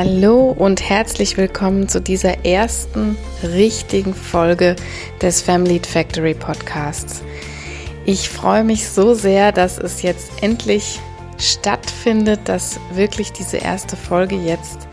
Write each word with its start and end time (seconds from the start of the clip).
Hallo 0.00 0.54
und 0.56 0.88
herzlich 0.88 1.36
willkommen 1.36 1.88
zu 1.88 2.00
dieser 2.00 2.44
ersten 2.44 3.16
richtigen 3.42 4.14
Folge 4.14 4.76
des 5.20 5.42
Family 5.42 5.80
Factory 5.80 6.34
Podcasts. 6.34 7.24
Ich 8.06 8.28
freue 8.28 8.62
mich 8.62 8.88
so 8.88 9.14
sehr, 9.14 9.50
dass 9.50 9.76
es 9.76 10.02
jetzt 10.02 10.40
endlich 10.40 11.00
stattfindet, 11.36 12.38
dass 12.44 12.78
wirklich 12.92 13.32
diese 13.32 13.56
erste 13.56 13.96
Folge 13.96 14.36
jetzt 14.36 14.86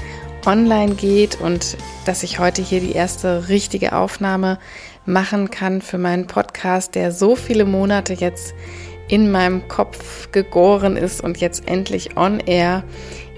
online 0.43 0.95
geht 0.95 1.39
und 1.39 1.77
dass 2.07 2.23
ich 2.23 2.39
heute 2.39 2.63
hier 2.63 2.79
die 2.79 2.93
erste 2.93 3.47
richtige 3.47 3.95
Aufnahme 3.95 4.57
machen 5.05 5.51
kann 5.51 5.83
für 5.83 5.99
meinen 5.99 6.25
Podcast, 6.25 6.95
der 6.95 7.11
so 7.11 7.35
viele 7.35 7.65
Monate 7.65 8.13
jetzt 8.13 8.55
in 9.07 9.29
meinem 9.29 9.67
Kopf 9.67 10.31
gegoren 10.31 10.97
ist 10.97 11.21
und 11.21 11.37
jetzt 11.37 11.67
endlich 11.67 12.17
on 12.17 12.39
air 12.39 12.83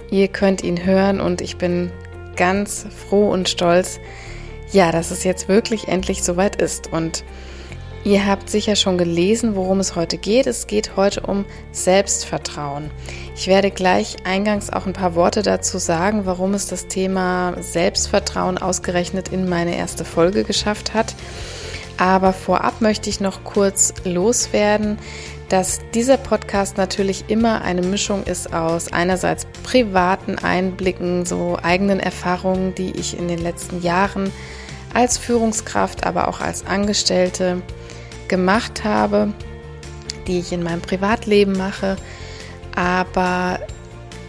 Ihr 0.09 0.27
könnt 0.29 0.63
ihn 0.63 0.85
hören 0.85 1.19
und 1.19 1.41
ich 1.41 1.57
bin 1.57 1.91
ganz 2.35 2.85
froh 2.89 3.29
und 3.29 3.49
stolz, 3.49 3.99
ja, 4.71 4.91
dass 4.91 5.11
es 5.11 5.23
jetzt 5.23 5.49
wirklich 5.49 5.87
endlich 5.87 6.23
soweit 6.23 6.61
ist. 6.61 6.91
Und 6.91 7.23
ihr 8.03 8.25
habt 8.25 8.49
sicher 8.49 8.75
schon 8.75 8.97
gelesen, 8.97 9.55
worum 9.55 9.79
es 9.79 9.95
heute 9.95 10.17
geht. 10.17 10.47
Es 10.47 10.67
geht 10.67 10.95
heute 10.95 11.21
um 11.21 11.45
Selbstvertrauen. 11.71 12.91
Ich 13.35 13.47
werde 13.47 13.71
gleich 13.71 14.17
eingangs 14.23 14.71
auch 14.71 14.85
ein 14.85 14.93
paar 14.93 15.15
Worte 15.15 15.41
dazu 15.41 15.77
sagen, 15.77 16.25
warum 16.25 16.53
es 16.53 16.67
das 16.67 16.87
Thema 16.87 17.55
Selbstvertrauen 17.59 18.57
ausgerechnet 18.57 19.29
in 19.29 19.49
meine 19.49 19.75
erste 19.75 20.05
Folge 20.05 20.43
geschafft 20.43 20.93
hat. 20.93 21.15
Aber 21.97 22.31
vorab 22.31 22.79
möchte 22.79 23.09
ich 23.09 23.19
noch 23.19 23.43
kurz 23.43 23.93
loswerden, 24.03 24.99
dass 25.49 25.79
dieser 25.93 26.17
Podcast 26.17 26.77
natürlich 26.77 27.25
immer 27.29 27.61
eine 27.61 27.81
Mischung 27.81 28.23
ist 28.23 28.53
aus 28.53 28.91
einerseits 28.91 29.45
privaten 29.63 30.37
Einblicken, 30.37 31.25
so 31.25 31.57
eigenen 31.61 31.99
Erfahrungen, 31.99 32.75
die 32.75 32.91
ich 32.91 33.17
in 33.17 33.27
den 33.27 33.39
letzten 33.39 33.81
Jahren 33.81 34.31
als 34.93 35.17
Führungskraft, 35.17 36.05
aber 36.05 36.27
auch 36.27 36.41
als 36.41 36.65
Angestellte 36.65 37.61
gemacht 38.27 38.83
habe, 38.83 39.33
die 40.27 40.39
ich 40.39 40.51
in 40.51 40.63
meinem 40.63 40.81
Privatleben 40.81 41.53
mache, 41.57 41.95
aber 42.75 43.59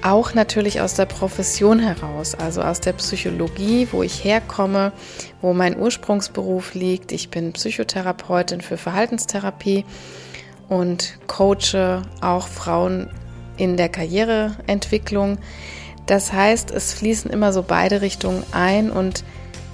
auch 0.02 0.34
natürlich 0.34 0.80
aus 0.80 0.94
der 0.94 1.06
Profession 1.06 1.80
heraus, 1.80 2.36
also 2.36 2.62
aus 2.62 2.80
der 2.80 2.92
Psychologie, 2.92 3.88
wo 3.90 4.04
ich 4.04 4.22
herkomme, 4.22 4.92
wo 5.40 5.52
mein 5.52 5.76
Ursprungsberuf 5.76 6.74
liegt. 6.74 7.10
Ich 7.10 7.30
bin 7.30 7.52
Psychotherapeutin 7.52 8.60
für 8.60 8.76
Verhaltenstherapie 8.76 9.84
und 10.68 11.18
coache 11.26 12.02
auch 12.20 12.48
Frauen 12.48 13.10
in 13.56 13.76
der 13.76 13.88
Karriereentwicklung. 13.88 15.38
Das 16.06 16.32
heißt, 16.32 16.70
es 16.70 16.94
fließen 16.94 17.30
immer 17.30 17.52
so 17.52 17.62
beide 17.62 18.00
Richtungen 18.00 18.42
ein 18.52 18.90
und 18.90 19.24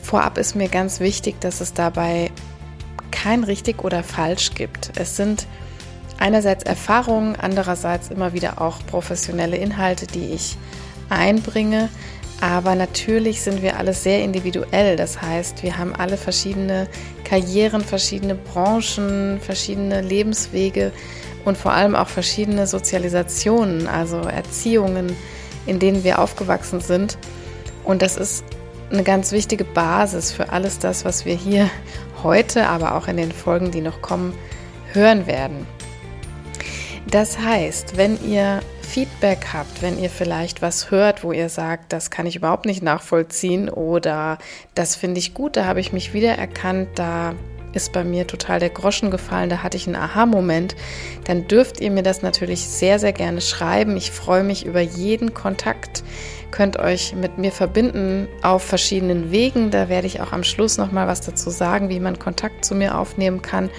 vorab 0.02 0.38
ist 0.38 0.56
mir 0.56 0.68
ganz 0.68 1.00
wichtig, 1.00 1.40
dass 1.40 1.60
es 1.60 1.72
dabei 1.72 2.30
kein 3.10 3.44
richtig 3.44 3.84
oder 3.84 4.02
falsch 4.02 4.54
gibt. 4.54 4.92
Es 4.96 5.16
sind 5.16 5.46
einerseits 6.18 6.64
Erfahrungen, 6.64 7.36
andererseits 7.36 8.10
immer 8.10 8.32
wieder 8.32 8.60
auch 8.60 8.84
professionelle 8.86 9.56
Inhalte, 9.56 10.06
die 10.06 10.26
ich 10.26 10.56
einbringe. 11.08 11.88
Aber 12.40 12.74
natürlich 12.74 13.42
sind 13.42 13.62
wir 13.62 13.78
alle 13.78 13.94
sehr 13.94 14.22
individuell. 14.22 14.96
Das 14.96 15.22
heißt, 15.22 15.62
wir 15.62 15.78
haben 15.78 15.94
alle 15.94 16.16
verschiedene 16.16 16.88
Karrieren, 17.24 17.82
verschiedene 17.82 18.34
Branchen, 18.34 19.40
verschiedene 19.40 20.00
Lebenswege 20.00 20.92
und 21.44 21.58
vor 21.58 21.72
allem 21.72 21.94
auch 21.94 22.08
verschiedene 22.08 22.66
Sozialisationen, 22.66 23.86
also 23.86 24.18
Erziehungen, 24.18 25.16
in 25.66 25.78
denen 25.78 26.04
wir 26.04 26.18
aufgewachsen 26.18 26.80
sind. 26.80 27.18
Und 27.84 28.02
das 28.02 28.16
ist 28.16 28.44
eine 28.90 29.02
ganz 29.02 29.32
wichtige 29.32 29.64
Basis 29.64 30.32
für 30.32 30.50
alles 30.50 30.78
das, 30.78 31.04
was 31.04 31.24
wir 31.24 31.34
hier 31.34 31.70
heute, 32.22 32.68
aber 32.68 32.94
auch 32.94 33.08
in 33.08 33.16
den 33.16 33.32
Folgen, 33.32 33.70
die 33.70 33.80
noch 33.80 34.00
kommen, 34.00 34.34
hören 34.92 35.26
werden. 35.26 35.66
Das 37.14 37.38
heißt, 37.38 37.96
wenn 37.96 38.18
ihr 38.28 38.58
Feedback 38.82 39.46
habt, 39.52 39.82
wenn 39.82 40.00
ihr 40.00 40.10
vielleicht 40.10 40.62
was 40.62 40.90
hört, 40.90 41.22
wo 41.22 41.30
ihr 41.30 41.48
sagt, 41.48 41.92
das 41.92 42.10
kann 42.10 42.26
ich 42.26 42.34
überhaupt 42.34 42.66
nicht 42.66 42.82
nachvollziehen 42.82 43.68
oder 43.68 44.36
das 44.74 44.96
finde 44.96 45.20
ich 45.20 45.32
gut, 45.32 45.56
da 45.56 45.64
habe 45.64 45.78
ich 45.78 45.92
mich 45.92 46.12
wiedererkannt, 46.12 46.88
da 46.96 47.36
ist 47.72 47.92
bei 47.92 48.02
mir 48.02 48.26
total 48.26 48.58
der 48.58 48.70
Groschen 48.70 49.12
gefallen, 49.12 49.48
da 49.48 49.62
hatte 49.62 49.76
ich 49.76 49.86
einen 49.86 49.94
Aha-Moment, 49.94 50.74
dann 51.22 51.46
dürft 51.46 51.80
ihr 51.80 51.92
mir 51.92 52.02
das 52.02 52.22
natürlich 52.22 52.62
sehr, 52.66 52.98
sehr 52.98 53.12
gerne 53.12 53.40
schreiben. 53.40 53.96
Ich 53.96 54.10
freue 54.10 54.42
mich 54.42 54.66
über 54.66 54.80
jeden 54.80 55.34
Kontakt, 55.34 56.02
könnt 56.50 56.80
euch 56.80 57.14
mit 57.14 57.38
mir 57.38 57.52
verbinden 57.52 58.26
auf 58.42 58.64
verschiedenen 58.64 59.30
Wegen. 59.30 59.70
Da 59.70 59.88
werde 59.88 60.08
ich 60.08 60.20
auch 60.20 60.32
am 60.32 60.42
Schluss 60.42 60.78
nochmal 60.78 61.06
was 61.06 61.20
dazu 61.20 61.50
sagen, 61.50 61.90
wie 61.90 62.00
man 62.00 62.18
Kontakt 62.18 62.64
zu 62.64 62.74
mir 62.74 62.98
aufnehmen 62.98 63.40
kann. 63.40 63.70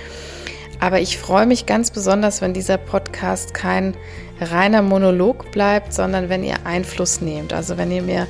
Aber 0.80 1.00
ich 1.00 1.18
freue 1.18 1.46
mich 1.46 1.66
ganz 1.66 1.92
besonders, 1.92 2.42
wenn 2.42 2.54
dieser 2.54 2.78
Podcast 2.78 3.54
kein 3.54 3.96
reiner 4.42 4.82
Monolog 4.82 5.52
bleibt, 5.52 5.94
sondern 5.94 6.30
wenn 6.30 6.44
ihr 6.44 6.66
Einfluss 6.66 7.22
nehmt. 7.22 7.54
Also 7.54 7.78
wenn 7.78 7.92
ihr 7.92 8.02
mir 8.02 8.28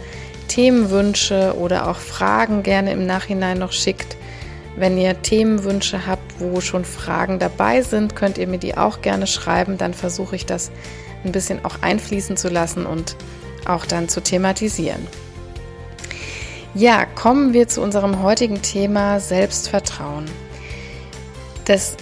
Themenwünsche 0.47 1.55
oder 1.57 1.89
auch 1.89 1.97
Fragen 1.97 2.63
gerne 2.63 2.91
im 2.91 3.05
Nachhinein 3.05 3.57
noch 3.57 3.71
schickt. 3.71 4.15
Wenn 4.77 4.97
ihr 4.97 5.21
Themenwünsche 5.21 6.05
habt, 6.05 6.39
wo 6.39 6.59
schon 6.61 6.85
Fragen 6.85 7.39
dabei 7.39 7.81
sind, 7.81 8.15
könnt 8.15 8.37
ihr 8.37 8.47
mir 8.47 8.57
die 8.57 8.77
auch 8.77 9.01
gerne 9.01 9.25
schreiben. 9.25 9.77
Dann 9.77 9.93
versuche 9.93 10.35
ich 10.35 10.45
das 10.45 10.71
ein 11.23 11.31
bisschen 11.31 11.63
auch 11.63 11.81
einfließen 11.81 12.37
zu 12.37 12.49
lassen 12.49 12.85
und 12.85 13.15
auch 13.65 13.85
dann 13.85 14.09
zu 14.09 14.21
thematisieren. 14.21 15.07
Ja, 16.73 17.05
kommen 17.05 17.53
wir 17.53 17.69
zu 17.69 17.81
unserem 17.81 18.21
heutigen 18.21 18.61
Thema 18.61 19.21
Selbstvertrauen. 19.21 20.25
Das 21.63 21.95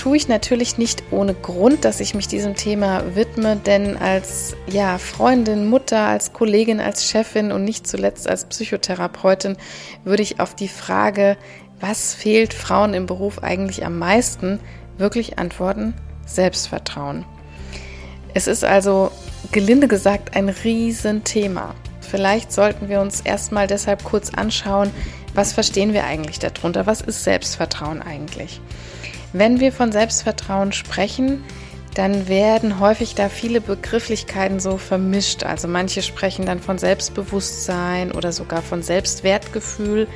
tue 0.00 0.16
ich 0.16 0.28
natürlich 0.28 0.78
nicht 0.78 1.02
ohne 1.10 1.34
Grund, 1.34 1.84
dass 1.84 2.00
ich 2.00 2.14
mich 2.14 2.26
diesem 2.26 2.54
Thema 2.54 3.14
widme, 3.14 3.56
denn 3.56 3.98
als 3.98 4.56
ja, 4.66 4.96
Freundin, 4.96 5.68
Mutter, 5.68 6.06
als 6.06 6.32
Kollegin, 6.32 6.80
als 6.80 7.04
Chefin 7.04 7.52
und 7.52 7.64
nicht 7.64 7.86
zuletzt 7.86 8.26
als 8.26 8.46
Psychotherapeutin 8.46 9.58
würde 10.02 10.22
ich 10.22 10.40
auf 10.40 10.54
die 10.54 10.68
Frage, 10.68 11.36
was 11.80 12.14
fehlt 12.14 12.54
Frauen 12.54 12.94
im 12.94 13.04
Beruf 13.04 13.42
eigentlich 13.42 13.84
am 13.84 13.98
meisten, 13.98 14.58
wirklich 14.96 15.38
antworten, 15.38 15.92
Selbstvertrauen. 16.24 17.26
Es 18.32 18.46
ist 18.46 18.64
also 18.64 19.10
gelinde 19.52 19.86
gesagt 19.86 20.34
ein 20.34 20.48
Riesenthema. 20.48 21.74
Vielleicht 22.00 22.52
sollten 22.52 22.88
wir 22.88 23.02
uns 23.02 23.20
erstmal 23.20 23.66
deshalb 23.66 24.02
kurz 24.02 24.30
anschauen, 24.30 24.92
was 25.34 25.52
verstehen 25.52 25.92
wir 25.92 26.04
eigentlich 26.04 26.38
darunter? 26.38 26.86
Was 26.86 27.02
ist 27.02 27.22
Selbstvertrauen 27.22 28.00
eigentlich? 28.00 28.62
Wenn 29.32 29.60
wir 29.60 29.72
von 29.72 29.92
Selbstvertrauen 29.92 30.72
sprechen, 30.72 31.44
dann 31.94 32.28
werden 32.28 32.80
häufig 32.80 33.14
da 33.14 33.28
viele 33.28 33.60
Begrifflichkeiten 33.60 34.60
so 34.60 34.76
vermischt. 34.76 35.44
Also 35.44 35.68
manche 35.68 36.02
sprechen 36.02 36.46
dann 36.46 36.60
von 36.60 36.78
Selbstbewusstsein 36.78 38.12
oder 38.12 38.32
sogar 38.32 38.62
von 38.62 38.82
Selbstwertgefühl. 38.82 40.08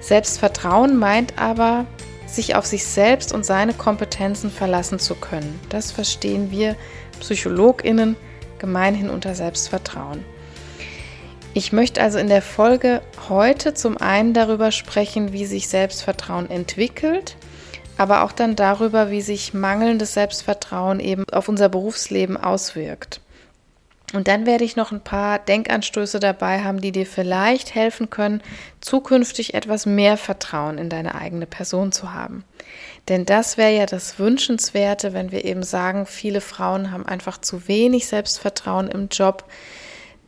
Selbstvertrauen 0.00 0.96
meint 0.96 1.38
aber, 1.38 1.86
sich 2.26 2.56
auf 2.56 2.66
sich 2.66 2.84
selbst 2.84 3.32
und 3.32 3.46
seine 3.46 3.74
Kompetenzen 3.74 4.50
verlassen 4.50 4.98
zu 4.98 5.14
können. 5.14 5.60
Das 5.68 5.92
verstehen 5.92 6.50
wir 6.50 6.74
Psychologinnen 7.20 8.16
gemeinhin 8.58 9.08
unter 9.08 9.34
Selbstvertrauen. 9.34 10.24
Ich 11.52 11.72
möchte 11.72 12.02
also 12.02 12.18
in 12.18 12.28
der 12.28 12.42
Folge 12.42 13.02
heute 13.28 13.74
zum 13.74 13.96
einen 13.96 14.34
darüber 14.34 14.72
sprechen, 14.72 15.32
wie 15.32 15.46
sich 15.46 15.68
Selbstvertrauen 15.68 16.50
entwickelt 16.50 17.36
aber 17.96 18.22
auch 18.24 18.32
dann 18.32 18.56
darüber, 18.56 19.10
wie 19.10 19.20
sich 19.20 19.54
mangelndes 19.54 20.14
Selbstvertrauen 20.14 21.00
eben 21.00 21.24
auf 21.32 21.48
unser 21.48 21.68
Berufsleben 21.68 22.36
auswirkt. 22.36 23.20
Und 24.12 24.28
dann 24.28 24.46
werde 24.46 24.64
ich 24.64 24.76
noch 24.76 24.92
ein 24.92 25.00
paar 25.00 25.40
Denkanstöße 25.40 26.20
dabei 26.20 26.62
haben, 26.62 26.80
die 26.80 26.92
dir 26.92 27.06
vielleicht 27.06 27.74
helfen 27.74 28.10
können, 28.10 28.42
zukünftig 28.80 29.54
etwas 29.54 29.86
mehr 29.86 30.16
Vertrauen 30.16 30.78
in 30.78 30.88
deine 30.88 31.16
eigene 31.16 31.46
Person 31.46 31.90
zu 31.90 32.12
haben. 32.12 32.44
Denn 33.08 33.26
das 33.26 33.56
wäre 33.56 33.74
ja 33.76 33.86
das 33.86 34.18
Wünschenswerte, 34.18 35.12
wenn 35.12 35.32
wir 35.32 35.44
eben 35.44 35.64
sagen, 35.64 36.06
viele 36.06 36.40
Frauen 36.40 36.92
haben 36.92 37.06
einfach 37.06 37.38
zu 37.38 37.66
wenig 37.66 38.06
Selbstvertrauen 38.06 38.88
im 38.88 39.08
Job, 39.08 39.44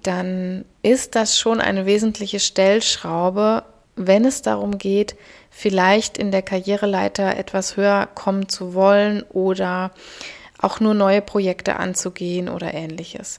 dann 0.03 0.65
ist 0.83 1.15
das 1.15 1.39
schon 1.39 1.61
eine 1.61 1.87
wesentliche 1.87 2.41
Stellschraube, 2.41 3.63
wenn 3.95 4.25
es 4.25 4.43
darum 4.43 4.79
geht, 4.79 5.17
vielleicht 5.57 6.19
in 6.19 6.31
der 6.31 6.43
Karriereleiter 6.43 7.39
etwas 7.39 7.79
höher 7.79 8.07
kommen 8.15 8.47
zu 8.47 8.75
wollen 8.75 9.23
oder 9.31 9.91
auch 10.59 10.81
nur 10.81 10.93
neue 10.93 11.23
Projekte 11.23 11.77
anzugehen 11.77 12.51
oder 12.51 12.75
ähnliches. 12.75 13.39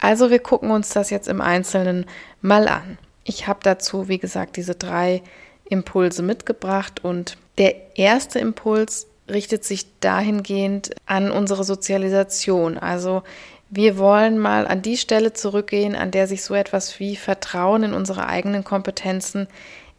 Also 0.00 0.30
wir 0.30 0.40
gucken 0.40 0.72
uns 0.72 0.88
das 0.88 1.08
jetzt 1.10 1.28
im 1.28 1.40
Einzelnen 1.40 2.06
mal 2.40 2.66
an. 2.66 2.98
Ich 3.22 3.46
habe 3.46 3.60
dazu, 3.62 4.08
wie 4.08 4.18
gesagt, 4.18 4.56
diese 4.56 4.74
drei 4.74 5.22
Impulse 5.70 6.24
mitgebracht 6.24 7.04
und 7.04 7.38
der 7.58 7.96
erste 7.96 8.40
Impuls 8.40 9.06
richtet 9.30 9.64
sich 9.64 10.00
dahingehend 10.00 10.96
an 11.06 11.30
unsere 11.30 11.62
Sozialisation. 11.62 12.76
Also 12.76 13.22
wir 13.70 13.98
wollen 13.98 14.40
mal 14.40 14.66
an 14.66 14.82
die 14.82 14.96
Stelle 14.96 15.32
zurückgehen, 15.32 15.94
an 15.94 16.10
der 16.10 16.26
sich 16.26 16.42
so 16.42 16.54
etwas 16.54 16.98
wie 16.98 17.14
Vertrauen 17.14 17.84
in 17.84 17.94
unsere 17.94 18.26
eigenen 18.26 18.64
Kompetenzen 18.64 19.46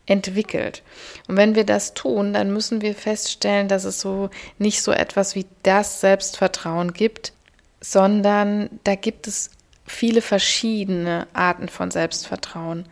entwickelt. 0.08 0.82
Und 1.28 1.38
wenn 1.38 1.56
wir 1.56 1.66
das 1.66 1.94
tun, 1.94 2.34
dann 2.34 2.52
müssen 2.52 2.82
wir 2.82 2.96
feststellen, 2.96 3.68
dass 3.68 3.84
es 3.84 4.00
so 4.00 4.30
nicht 4.58 4.82
so 4.82 4.92
etwas 4.92 5.36
wie 5.36 5.46
das 5.64 6.02
Selbstvertrauen 6.02 6.94
gibt, 6.94 7.34
sondern 7.82 8.70
da 8.84 8.96
gibt 8.96 9.28
es 9.28 9.52
viele 9.86 10.22
verschiedene 10.22 11.28
Arten 11.34 11.70
von 11.70 11.92
Selbstvertrauen. 11.92 12.86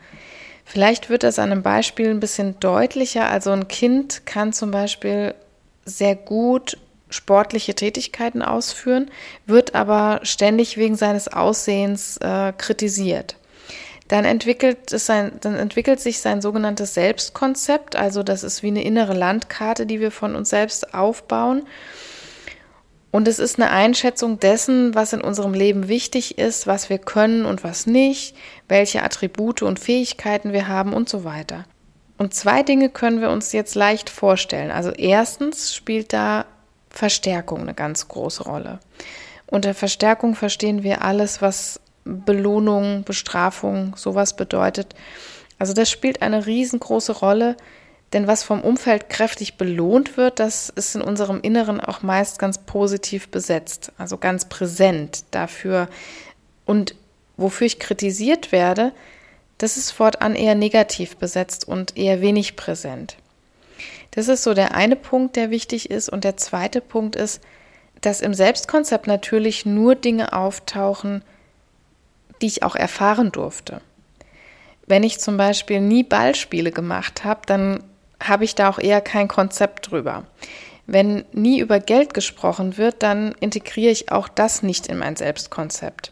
Vielleicht 0.65 1.09
wird 1.09 1.23
das 1.23 1.39
an 1.39 1.51
einem 1.51 1.63
Beispiel 1.63 2.09
ein 2.09 2.19
bisschen 2.19 2.59
deutlicher. 2.59 3.29
Also 3.29 3.51
ein 3.51 3.67
Kind 3.67 4.25
kann 4.25 4.51
zum 4.51 4.71
Beispiel 4.71 5.35
sehr 5.85 6.15
gut 6.15 6.77
sportliche 7.09 7.75
Tätigkeiten 7.75 8.41
ausführen, 8.41 9.11
wird 9.45 9.75
aber 9.75 10.19
ständig 10.23 10.77
wegen 10.77 10.95
seines 10.95 11.27
Aussehens 11.27 12.17
äh, 12.17 12.51
kritisiert. 12.57 13.35
Dann 14.07 14.25
entwickelt, 14.25 14.91
es 14.91 15.07
sein, 15.07 15.31
dann 15.41 15.55
entwickelt 15.55 15.99
sich 15.99 16.19
sein 16.19 16.41
sogenanntes 16.41 16.93
Selbstkonzept, 16.93 17.95
also 17.95 18.21
das 18.21 18.43
ist 18.43 18.61
wie 18.61 18.67
eine 18.67 18.83
innere 18.83 19.13
Landkarte, 19.13 19.85
die 19.85 19.99
wir 19.99 20.11
von 20.11 20.35
uns 20.35 20.49
selbst 20.49 20.93
aufbauen. 20.93 21.63
Und 23.09 23.27
es 23.27 23.39
ist 23.39 23.57
eine 23.57 23.71
Einschätzung 23.71 24.39
dessen, 24.41 24.93
was 24.93 25.13
in 25.13 25.21
unserem 25.21 25.53
Leben 25.53 25.87
wichtig 25.87 26.37
ist, 26.37 26.67
was 26.67 26.89
wir 26.89 26.97
können 26.97 27.45
und 27.45 27.63
was 27.63 27.87
nicht, 27.87 28.35
welche 28.67 29.03
Attribute 29.03 29.61
und 29.61 29.79
Fähigkeiten 29.79 30.51
wir 30.51 30.67
haben 30.67 30.91
und 30.93 31.07
so 31.07 31.23
weiter. 31.23 31.65
Und 32.17 32.33
zwei 32.33 32.61
Dinge 32.61 32.89
können 32.89 33.21
wir 33.21 33.29
uns 33.29 33.53
jetzt 33.53 33.75
leicht 33.75 34.09
vorstellen. 34.09 34.69
Also 34.69 34.91
erstens 34.91 35.73
spielt 35.73 36.13
da 36.13 36.45
Verstärkung 36.89 37.61
eine 37.61 37.73
ganz 37.73 38.07
große 38.07 38.43
Rolle. 38.43 38.79
Unter 39.47 39.73
Verstärkung 39.73 40.35
verstehen 40.35 40.83
wir 40.83 41.01
alles, 41.01 41.41
was 41.41 41.79
Belohnung, 42.05 43.03
Bestrafung, 43.03 43.95
sowas 43.97 44.35
bedeutet. 44.35 44.95
Also 45.59 45.73
das 45.73 45.89
spielt 45.89 46.21
eine 46.21 46.45
riesengroße 46.45 47.11
Rolle 47.11 47.57
denn 48.15 48.27
was 48.27 48.43
vom 48.43 48.61
Umfeld 48.61 49.09
kräftig 49.09 49.57
belohnt 49.57 50.15
wird, 50.15 50.39
das 50.39 50.69
ist 50.69 50.95
in 50.95 51.01
unserem 51.01 51.41
Inneren 51.41 51.81
auch 51.81 52.01
meist 52.01 52.39
ganz 52.39 52.59
positiv 52.59 53.29
besetzt, 53.29 53.91
also 53.97 54.17
ganz 54.17 54.45
präsent 54.45 55.25
dafür. 55.31 55.89
Und 56.65 56.95
wofür 57.35 57.67
ich 57.67 57.77
kritisiert 57.77 58.53
werde, 58.53 58.93
das 59.57 59.75
ist 59.75 59.91
fortan 59.91 60.35
eher 60.35 60.55
negativ 60.55 61.17
besetzt 61.17 61.67
und 61.67 61.97
eher 61.97 62.21
wenig 62.21 62.55
präsent. 62.55 63.17
Das 64.11 64.29
ist 64.29 64.43
so 64.43 64.53
der 64.53 64.75
eine 64.75 64.95
Punkt, 64.95 65.35
der 65.35 65.49
wichtig 65.49 65.91
ist. 65.91 66.07
Und 66.07 66.23
der 66.23 66.37
zweite 66.37 66.79
Punkt 66.79 67.17
ist, 67.17 67.41
dass 67.99 68.21
im 68.21 68.33
Selbstkonzept 68.33 69.07
natürlich 69.07 69.65
nur 69.65 69.95
Dinge 69.95 70.31
auftauchen, 70.31 71.21
die 72.41 72.47
ich 72.47 72.63
auch 72.63 72.75
erfahren 72.75 73.31
durfte. 73.31 73.81
Wenn 74.87 75.03
ich 75.03 75.19
zum 75.19 75.37
Beispiel 75.37 75.81
nie 75.81 76.03
Ballspiele 76.03 76.71
gemacht 76.71 77.23
habe, 77.23 77.41
dann 77.45 77.83
habe 78.21 78.43
ich 78.43 78.55
da 78.55 78.69
auch 78.69 78.79
eher 78.79 79.01
kein 79.01 79.27
Konzept 79.27 79.91
drüber. 79.91 80.23
Wenn 80.87 81.25
nie 81.31 81.59
über 81.59 81.79
Geld 81.79 82.13
gesprochen 82.13 82.77
wird, 82.77 83.01
dann 83.01 83.33
integriere 83.39 83.91
ich 83.91 84.11
auch 84.11 84.27
das 84.27 84.61
nicht 84.61 84.87
in 84.87 84.99
mein 84.99 85.15
Selbstkonzept. 85.15 86.11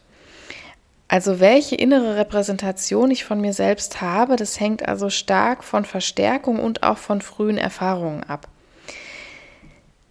Also 1.08 1.40
welche 1.40 1.76
innere 1.76 2.16
Repräsentation 2.16 3.12
ich 3.12 3.24
von 3.24 3.40
mir 3.40 3.54
selbst 3.54 4.02
habe, 4.02 4.36
das 4.36 4.60
hängt 4.60 4.88
also 4.88 5.12
stark 5.12 5.64
von 5.64 5.86
Verstärkung 5.86 6.60
und 6.60 6.82
auch 6.82 6.98
von 6.98 7.22
frühen 7.22 7.60
Erfahrungen 7.60 8.24
ab. 8.24 8.48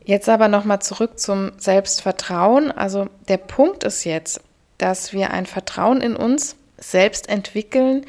Jetzt 0.05 0.29
aber 0.29 0.47
nochmal 0.47 0.81
zurück 0.81 1.19
zum 1.19 1.53
Selbstvertrauen. 1.59 2.70
Also 2.70 3.09
der 3.29 3.37
Punkt 3.37 3.82
ist 3.82 4.05
jetzt, 4.05 4.41
dass 4.82 5.12
wir 5.12 5.31
ein 5.31 5.46
Vertrauen 5.46 6.00
in 6.00 6.17
uns 6.17 6.56
selbst 6.76 7.29
entwickeln, 7.29 8.05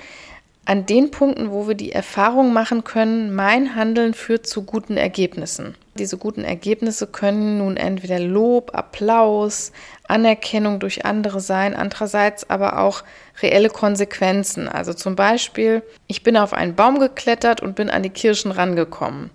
an 0.65 0.85
den 0.85 1.11
Punkten, 1.11 1.51
wo 1.51 1.67
wir 1.67 1.75
die 1.75 1.91
Erfahrung 1.91 2.51
machen 2.51 2.83
können, 2.83 3.35
mein 3.35 3.75
Handeln 3.75 4.13
führt 4.13 4.47
zu 4.47 4.63
guten 4.63 4.97
Ergebnissen. 4.97 5.75
Diese 5.99 6.17
guten 6.17 6.43
Ergebnisse 6.43 7.05
können 7.05 7.59
nun 7.59 7.77
entweder 7.77 8.17
Lob, 8.17 8.73
Applaus, 8.73 9.71
Anerkennung 10.07 10.79
durch 10.79 11.05
andere 11.05 11.41
sein, 11.41 11.75
andererseits 11.75 12.49
aber 12.49 12.79
auch 12.79 13.03
reelle 13.43 13.69
Konsequenzen. 13.69 14.67
Also 14.67 14.93
zum 14.93 15.15
Beispiel, 15.15 15.83
ich 16.07 16.23
bin 16.23 16.37
auf 16.37 16.53
einen 16.53 16.75
Baum 16.75 16.97
geklettert 16.97 17.61
und 17.61 17.75
bin 17.75 17.91
an 17.91 18.01
die 18.01 18.09
Kirschen 18.09 18.51
rangekommen. 18.51 19.29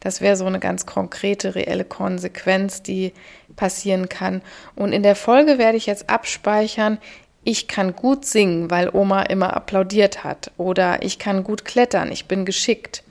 Das 0.00 0.22
wäre 0.22 0.34
so 0.34 0.46
eine 0.46 0.60
ganz 0.60 0.86
konkrete, 0.86 1.54
reelle 1.54 1.84
Konsequenz, 1.84 2.82
die 2.82 3.12
passieren 3.60 4.08
kann. 4.08 4.40
Und 4.74 4.92
in 4.92 5.02
der 5.02 5.14
Folge 5.14 5.58
werde 5.58 5.76
ich 5.76 5.84
jetzt 5.84 6.08
abspeichern, 6.08 6.96
ich 7.44 7.68
kann 7.68 7.94
gut 7.94 8.24
singen, 8.24 8.70
weil 8.70 8.88
Oma 8.90 9.22
immer 9.24 9.54
applaudiert 9.54 10.24
hat. 10.24 10.50
Oder 10.56 11.02
ich 11.02 11.18
kann 11.18 11.44
gut 11.44 11.66
klettern, 11.66 12.10
ich 12.10 12.24
bin 12.24 12.46
geschickt. 12.46 13.04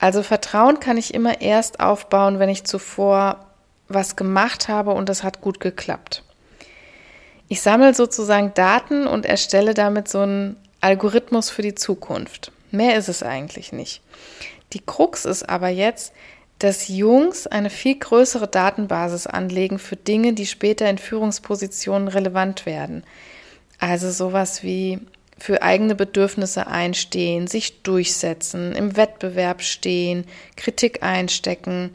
Also 0.00 0.24
Vertrauen 0.24 0.80
kann 0.80 0.96
ich 0.96 1.14
immer 1.14 1.40
erst 1.40 1.78
aufbauen, 1.78 2.40
wenn 2.40 2.48
ich 2.48 2.64
zuvor 2.64 3.46
was 3.86 4.16
gemacht 4.16 4.66
habe 4.66 4.90
und 4.92 5.08
es 5.08 5.22
hat 5.22 5.40
gut 5.40 5.60
geklappt. 5.60 6.24
Ich 7.46 7.60
sammle 7.60 7.94
sozusagen 7.94 8.54
Daten 8.54 9.06
und 9.06 9.26
erstelle 9.26 9.74
damit 9.74 10.08
so 10.08 10.20
einen 10.20 10.56
Algorithmus 10.80 11.50
für 11.50 11.62
die 11.62 11.76
Zukunft. 11.76 12.50
Mehr 12.72 12.96
ist 12.96 13.08
es 13.08 13.22
eigentlich 13.22 13.72
nicht. 13.72 14.02
Die 14.72 14.84
Krux 14.84 15.24
ist 15.24 15.48
aber 15.48 15.68
jetzt, 15.68 16.12
dass 16.62 16.86
Jungs 16.86 17.48
eine 17.48 17.70
viel 17.70 17.98
größere 17.98 18.46
Datenbasis 18.46 19.26
anlegen 19.26 19.80
für 19.80 19.96
Dinge, 19.96 20.32
die 20.32 20.46
später 20.46 20.88
in 20.88 20.96
Führungspositionen 20.98 22.06
relevant 22.06 22.66
werden. 22.66 23.02
Also 23.80 24.12
sowas 24.12 24.62
wie 24.62 25.00
für 25.38 25.60
eigene 25.62 25.96
Bedürfnisse 25.96 26.68
einstehen, 26.68 27.48
sich 27.48 27.82
durchsetzen, 27.82 28.76
im 28.76 28.96
Wettbewerb 28.96 29.62
stehen, 29.62 30.24
Kritik 30.54 31.02
einstecken. 31.02 31.90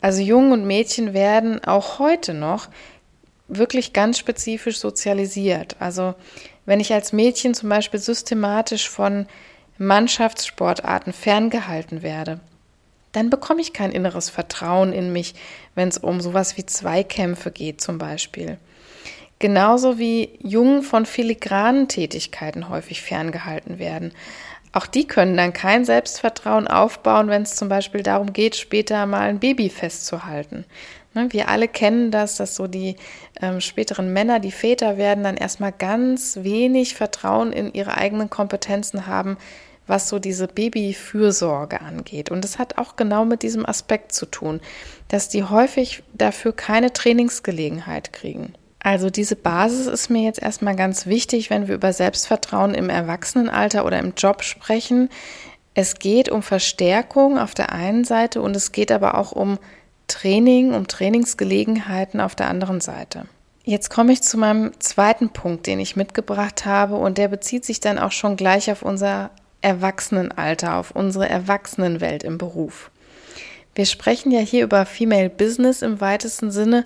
Also 0.00 0.20
Jungen 0.20 0.50
und 0.50 0.66
Mädchen 0.66 1.14
werden 1.14 1.62
auch 1.62 2.00
heute 2.00 2.34
noch 2.34 2.70
wirklich 3.46 3.92
ganz 3.92 4.18
spezifisch 4.18 4.78
sozialisiert. 4.78 5.76
Also 5.78 6.16
wenn 6.66 6.80
ich 6.80 6.92
als 6.92 7.12
Mädchen 7.12 7.54
zum 7.54 7.68
Beispiel 7.68 8.00
systematisch 8.00 8.88
von 8.88 9.26
Mannschaftssportarten 9.78 11.12
ferngehalten 11.12 12.02
werde, 12.02 12.40
dann 13.12 13.30
bekomme 13.30 13.60
ich 13.60 13.72
kein 13.72 13.92
inneres 13.92 14.30
Vertrauen 14.30 14.92
in 14.92 15.12
mich, 15.12 15.34
wenn 15.74 15.88
es 15.88 15.98
um 15.98 16.20
sowas 16.20 16.56
wie 16.56 16.66
Zweikämpfe 16.66 17.50
geht 17.50 17.80
zum 17.80 17.98
Beispiel. 17.98 18.58
Genauso 19.38 19.98
wie 19.98 20.38
Jungen 20.40 20.82
von 20.82 21.04
filigranen 21.04 21.88
Tätigkeiten 21.88 22.68
häufig 22.68 23.02
ferngehalten 23.02 23.78
werden. 23.78 24.12
Auch 24.72 24.86
die 24.86 25.06
können 25.06 25.36
dann 25.36 25.52
kein 25.52 25.84
Selbstvertrauen 25.84 26.66
aufbauen, 26.66 27.28
wenn 27.28 27.42
es 27.42 27.56
zum 27.56 27.68
Beispiel 27.68 28.02
darum 28.02 28.32
geht, 28.32 28.56
später 28.56 29.04
mal 29.06 29.28
ein 29.28 29.40
Baby 29.40 29.68
festzuhalten. 29.68 30.64
Ne, 31.14 31.28
wir 31.30 31.48
alle 31.48 31.68
kennen 31.68 32.10
das, 32.10 32.36
dass 32.36 32.56
so 32.56 32.66
die 32.66 32.96
ähm, 33.42 33.60
späteren 33.60 34.12
Männer, 34.14 34.40
die 34.40 34.52
Väter 34.52 34.96
werden, 34.96 35.24
dann 35.24 35.36
erstmal 35.36 35.72
ganz 35.72 36.38
wenig 36.42 36.94
Vertrauen 36.94 37.52
in 37.52 37.74
ihre 37.74 37.98
eigenen 37.98 38.30
Kompetenzen 38.30 39.06
haben, 39.06 39.36
was 39.86 40.08
so 40.08 40.18
diese 40.18 40.46
Babyfürsorge 40.46 41.80
angeht. 41.80 42.30
Und 42.30 42.44
das 42.44 42.58
hat 42.58 42.78
auch 42.78 42.96
genau 42.96 43.24
mit 43.24 43.42
diesem 43.42 43.66
Aspekt 43.66 44.12
zu 44.12 44.26
tun, 44.26 44.60
dass 45.08 45.28
die 45.28 45.44
häufig 45.44 46.02
dafür 46.14 46.52
keine 46.52 46.92
Trainingsgelegenheit 46.92 48.12
kriegen. 48.12 48.54
Also 48.80 49.10
diese 49.10 49.36
Basis 49.36 49.86
ist 49.86 50.10
mir 50.10 50.22
jetzt 50.22 50.42
erstmal 50.42 50.74
ganz 50.74 51.06
wichtig, 51.06 51.50
wenn 51.50 51.68
wir 51.68 51.74
über 51.76 51.92
Selbstvertrauen 51.92 52.74
im 52.74 52.88
Erwachsenenalter 52.88 53.84
oder 53.84 54.00
im 54.00 54.14
Job 54.16 54.42
sprechen. 54.42 55.08
Es 55.74 55.94
geht 55.94 56.28
um 56.28 56.42
Verstärkung 56.42 57.38
auf 57.38 57.54
der 57.54 57.72
einen 57.72 58.04
Seite 58.04 58.42
und 58.42 58.56
es 58.56 58.72
geht 58.72 58.90
aber 58.90 59.16
auch 59.16 59.32
um 59.32 59.58
Training, 60.08 60.74
um 60.74 60.88
Trainingsgelegenheiten 60.88 62.20
auf 62.20 62.34
der 62.34 62.48
anderen 62.48 62.80
Seite. 62.80 63.26
Jetzt 63.64 63.90
komme 63.90 64.12
ich 64.12 64.22
zu 64.22 64.36
meinem 64.36 64.72
zweiten 64.80 65.30
Punkt, 65.30 65.68
den 65.68 65.78
ich 65.78 65.94
mitgebracht 65.94 66.66
habe 66.66 66.96
und 66.96 67.16
der 67.16 67.28
bezieht 67.28 67.64
sich 67.64 67.78
dann 67.78 67.98
auch 67.98 68.10
schon 68.10 68.36
gleich 68.36 68.72
auf 68.72 68.82
unser 68.82 69.30
Erwachsenenalter, 69.62 70.76
auf 70.76 70.90
unsere 70.90 71.28
Erwachsenenwelt 71.28 72.22
im 72.22 72.38
Beruf. 72.38 72.90
Wir 73.74 73.86
sprechen 73.86 74.30
ja 74.30 74.40
hier 74.40 74.64
über 74.64 74.84
Female 74.84 75.30
Business 75.30 75.80
im 75.82 76.00
weitesten 76.00 76.50
Sinne 76.50 76.84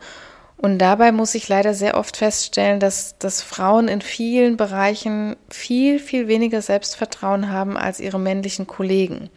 Und 0.59 0.79
dabei 0.79 1.13
muss 1.13 1.35
ich 1.35 1.49
leider 1.49 1.75
sehr 1.75 1.97
oft 1.99 2.17
feststellen, 2.17 2.81
dass, 2.81 3.19
dass 3.19 3.43
Frauen 3.43 3.89
in 3.89 4.01
vielen 4.01 4.57
Bereichen 4.57 5.37
viel, 5.51 5.99
viel 5.99 6.29
weniger 6.29 6.63
Selbstvertrauen 6.63 7.51
haben 7.51 7.77
als 7.77 8.01
ihre 8.01 8.19
männlichen 8.19 8.67
Kollegen. 8.67 9.29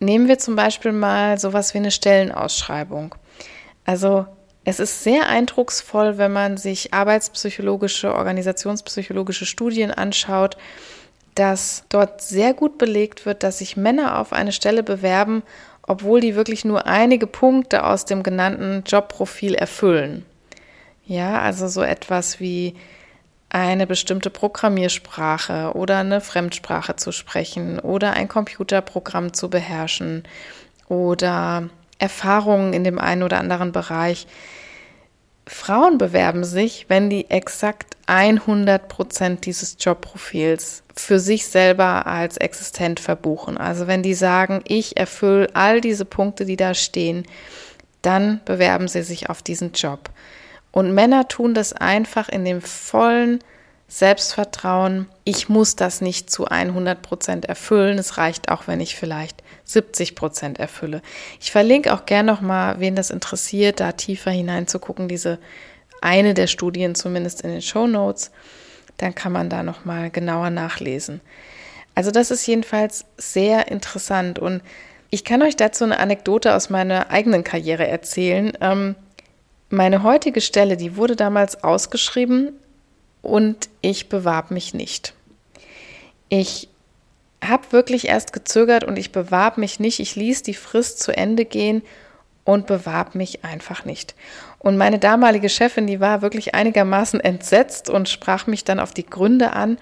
Nehmen 0.00 0.28
wir 0.28 0.38
zum 0.38 0.56
Beispiel 0.56 0.92
mal 0.92 1.38
sowas 1.38 1.74
wie 1.74 1.78
eine 1.78 1.92
Stellenausschreibung. 1.92 3.14
Also 3.84 4.26
es 4.64 4.80
ist 4.80 5.04
sehr 5.04 5.28
eindrucksvoll, 5.28 6.18
wenn 6.18 6.32
man 6.32 6.56
sich 6.56 6.92
arbeitspsychologische, 6.92 8.12
organisationspsychologische 8.12 9.46
Studien 9.46 9.92
anschaut, 9.92 10.56
dass 11.36 11.84
dort 11.90 12.22
sehr 12.22 12.54
gut 12.54 12.78
belegt 12.78 13.26
wird, 13.26 13.42
dass 13.42 13.58
sich 13.58 13.76
Männer 13.76 14.18
auf 14.18 14.32
eine 14.32 14.52
Stelle 14.52 14.82
bewerben, 14.82 15.42
obwohl 15.82 16.20
die 16.20 16.34
wirklich 16.34 16.64
nur 16.64 16.86
einige 16.86 17.26
Punkte 17.26 17.84
aus 17.84 18.04
dem 18.04 18.22
genannten 18.22 18.82
Jobprofil 18.84 19.54
erfüllen. 19.54 20.26
Ja, 21.06 21.40
also 21.40 21.68
so 21.68 21.82
etwas 21.82 22.40
wie 22.40 22.74
eine 23.48 23.86
bestimmte 23.86 24.30
Programmiersprache 24.30 25.72
oder 25.74 25.98
eine 25.98 26.20
Fremdsprache 26.20 26.96
zu 26.96 27.12
sprechen 27.12 27.78
oder 27.78 28.14
ein 28.14 28.28
Computerprogramm 28.28 29.32
zu 29.32 29.48
beherrschen 29.48 30.24
oder 30.88 31.68
Erfahrungen 31.98 32.72
in 32.72 32.82
dem 32.82 32.98
einen 32.98 33.22
oder 33.22 33.38
anderen 33.38 33.72
Bereich. 33.72 34.26
Frauen 35.46 35.96
bewerben 35.98 36.44
sich, 36.44 36.86
wenn 36.88 37.08
die 37.08 37.30
exakt 37.30 37.96
100 38.06 38.88
Prozent 38.88 39.46
dieses 39.46 39.76
Jobprofils 39.78 40.82
für 40.96 41.20
sich 41.20 41.46
selber 41.46 42.06
als 42.06 42.36
existent 42.36 42.98
verbuchen. 42.98 43.56
Also 43.56 43.86
wenn 43.86 44.02
die 44.02 44.14
sagen, 44.14 44.62
ich 44.66 44.96
erfülle 44.96 45.48
all 45.54 45.80
diese 45.80 46.04
Punkte, 46.04 46.44
die 46.46 46.56
da 46.56 46.74
stehen, 46.74 47.24
dann 48.02 48.40
bewerben 48.44 48.88
sie 48.88 49.02
sich 49.02 49.28
auf 49.30 49.42
diesen 49.42 49.72
Job. 49.72 50.10
Und 50.72 50.92
Männer 50.94 51.28
tun 51.28 51.54
das 51.54 51.72
einfach 51.72 52.28
in 52.28 52.44
dem 52.44 52.60
vollen 52.60 53.38
Selbstvertrauen. 53.88 55.06
Ich 55.24 55.48
muss 55.48 55.76
das 55.76 56.00
nicht 56.00 56.28
zu 56.30 56.46
100 56.46 57.02
Prozent 57.02 57.44
erfüllen. 57.44 57.98
Es 57.98 58.18
reicht 58.18 58.50
auch, 58.50 58.66
wenn 58.66 58.80
ich 58.80 58.96
vielleicht 58.96 59.42
70 59.64 60.16
Prozent 60.16 60.58
erfülle. 60.58 61.02
Ich 61.40 61.52
verlinke 61.52 61.94
auch 61.94 62.04
gerne 62.04 62.32
noch 62.32 62.40
mal, 62.40 62.80
wen 62.80 62.96
das 62.96 63.10
interessiert, 63.10 63.80
da 63.80 63.92
tiefer 63.92 64.30
hineinzugucken, 64.30 65.08
diese 65.08 65.38
eine 66.00 66.34
der 66.34 66.46
Studien 66.46 66.94
zumindest 66.94 67.42
in 67.42 67.50
den 67.50 67.62
Show 67.62 67.86
Notes. 67.86 68.32
Dann 68.96 69.14
kann 69.14 69.32
man 69.32 69.50
da 69.50 69.62
noch 69.62 69.84
mal 69.84 70.10
genauer 70.10 70.50
nachlesen. 70.50 71.20
Also 71.94 72.10
das 72.10 72.30
ist 72.30 72.46
jedenfalls 72.46 73.04
sehr 73.16 73.68
interessant 73.68 74.38
und 74.38 74.62
ich 75.10 75.24
kann 75.24 75.42
euch 75.42 75.56
dazu 75.56 75.84
eine 75.84 75.98
Anekdote 75.98 76.54
aus 76.54 76.68
meiner 76.68 77.10
eigenen 77.10 77.44
Karriere 77.44 77.86
erzählen. 77.86 78.52
Ähm, 78.60 78.96
meine 79.70 80.02
heutige 80.02 80.40
Stelle, 80.40 80.76
die 80.76 80.96
wurde 80.96 81.16
damals 81.16 81.62
ausgeschrieben 81.62 82.52
und 83.26 83.68
ich 83.80 84.08
bewarb 84.08 84.50
mich 84.50 84.72
nicht. 84.72 85.14
Ich 86.28 86.68
habe 87.44 87.72
wirklich 87.72 88.08
erst 88.08 88.32
gezögert 88.32 88.84
und 88.84 88.96
ich 88.96 89.12
bewarb 89.12 89.58
mich 89.58 89.80
nicht. 89.80 90.00
Ich 90.00 90.16
ließ 90.16 90.42
die 90.42 90.54
Frist 90.54 91.00
zu 91.00 91.16
Ende 91.16 91.44
gehen 91.44 91.82
und 92.44 92.66
bewarb 92.66 93.14
mich 93.14 93.44
einfach 93.44 93.84
nicht. 93.84 94.14
Und 94.58 94.76
meine 94.76 94.98
damalige 94.98 95.48
Chefin, 95.48 95.86
die 95.86 96.00
war 96.00 96.22
wirklich 96.22 96.54
einigermaßen 96.54 97.20
entsetzt 97.20 97.90
und 97.90 98.08
sprach 98.08 98.46
mich 98.46 98.64
dann 98.64 98.80
auf 98.80 98.94
die 98.94 99.06
Gründe 99.06 99.52
an. 99.52 99.78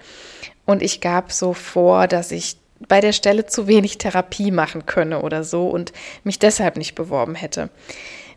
Und 0.65 0.81
ich 0.81 0.99
gab 0.99 1.31
so 1.31 1.53
vor, 1.53 2.07
dass 2.07 2.31
ich 2.31 2.57
bei 2.87 2.99
der 2.99 3.13
Stelle 3.13 3.45
zu 3.45 3.67
wenig 3.67 3.97
Therapie 3.97 4.51
machen 4.51 4.85
könne 4.85 5.21
oder 5.21 5.43
so 5.43 5.67
und 5.69 5.93
mich 6.23 6.39
deshalb 6.39 6.77
nicht 6.77 6.95
beworben 6.95 7.35
hätte. 7.35 7.69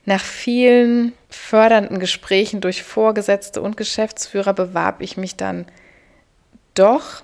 Nach 0.09 0.25
vielen 0.25 1.13
fördernden 1.29 1.99
Gesprächen 1.99 2.63
durch 2.63 2.83
Vorgesetzte 2.83 3.61
und 3.61 3.77
Geschäftsführer 3.77 4.55
bewarb 4.55 5.03
ich 5.03 5.19
mich 5.19 5.37
dann 5.37 5.67
doch 6.73 7.23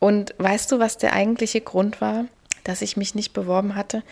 und 0.00 0.34
weißt 0.38 0.72
du, 0.72 0.80
was 0.80 0.98
der 0.98 1.12
eigentliche 1.12 1.60
Grund 1.60 2.00
war, 2.00 2.24
dass 2.64 2.82
ich 2.82 2.96
mich 2.96 3.14
nicht 3.14 3.32
beworben 3.32 3.76
hatte? 3.76 4.02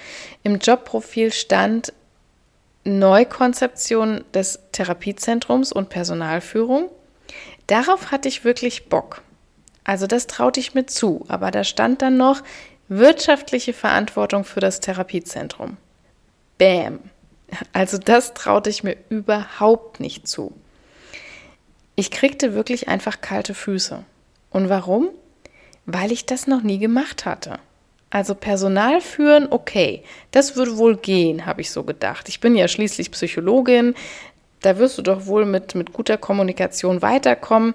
Im 0.44 0.60
Jobprofil 0.60 1.32
stand 1.32 1.92
Neukonzeption 2.84 4.22
des 4.32 4.60
Therapiezentrums 4.70 5.72
und 5.72 5.88
Personalführung. 5.88 6.88
Darauf 7.66 8.12
hatte 8.12 8.28
ich 8.28 8.44
wirklich 8.44 8.88
Bock. 8.88 9.22
Also 9.82 10.06
das 10.06 10.28
traute 10.28 10.60
ich 10.60 10.74
mir 10.74 10.86
zu, 10.86 11.24
aber 11.26 11.50
da 11.50 11.64
stand 11.64 12.00
dann 12.00 12.16
noch 12.16 12.44
wirtschaftliche 12.86 13.72
Verantwortung 13.72 14.44
für 14.44 14.60
das 14.60 14.78
Therapiezentrum. 14.78 15.78
Bäm. 16.56 17.09
Also 17.72 17.98
das 17.98 18.34
traute 18.34 18.70
ich 18.70 18.84
mir 18.84 18.96
überhaupt 19.08 20.00
nicht 20.00 20.26
zu. 20.28 20.52
Ich 21.96 22.10
kriegte 22.10 22.54
wirklich 22.54 22.88
einfach 22.88 23.20
kalte 23.20 23.54
Füße. 23.54 24.04
Und 24.50 24.68
warum? 24.68 25.10
weil 25.86 26.12
ich 26.12 26.26
das 26.26 26.46
noch 26.46 26.62
nie 26.62 26.78
gemacht 26.78 27.24
hatte. 27.24 27.58
Also 28.10 28.34
Personal 28.34 29.00
führen, 29.00 29.46
okay, 29.50 30.02
das 30.32 30.56
würde 30.56 30.78
wohl 30.78 30.96
gehen, 30.96 31.46
habe 31.46 31.60
ich 31.60 31.70
so 31.70 31.84
gedacht. 31.84 32.28
Ich 32.28 32.40
bin 32.40 32.56
ja 32.56 32.66
schließlich 32.66 33.10
Psychologin, 33.12 33.94
da 34.62 34.78
wirst 34.78 34.98
du 34.98 35.02
doch 35.02 35.26
wohl 35.26 35.46
mit, 35.46 35.74
mit 35.74 35.92
guter 35.92 36.16
Kommunikation 36.16 37.02
weiterkommen. 37.02 37.74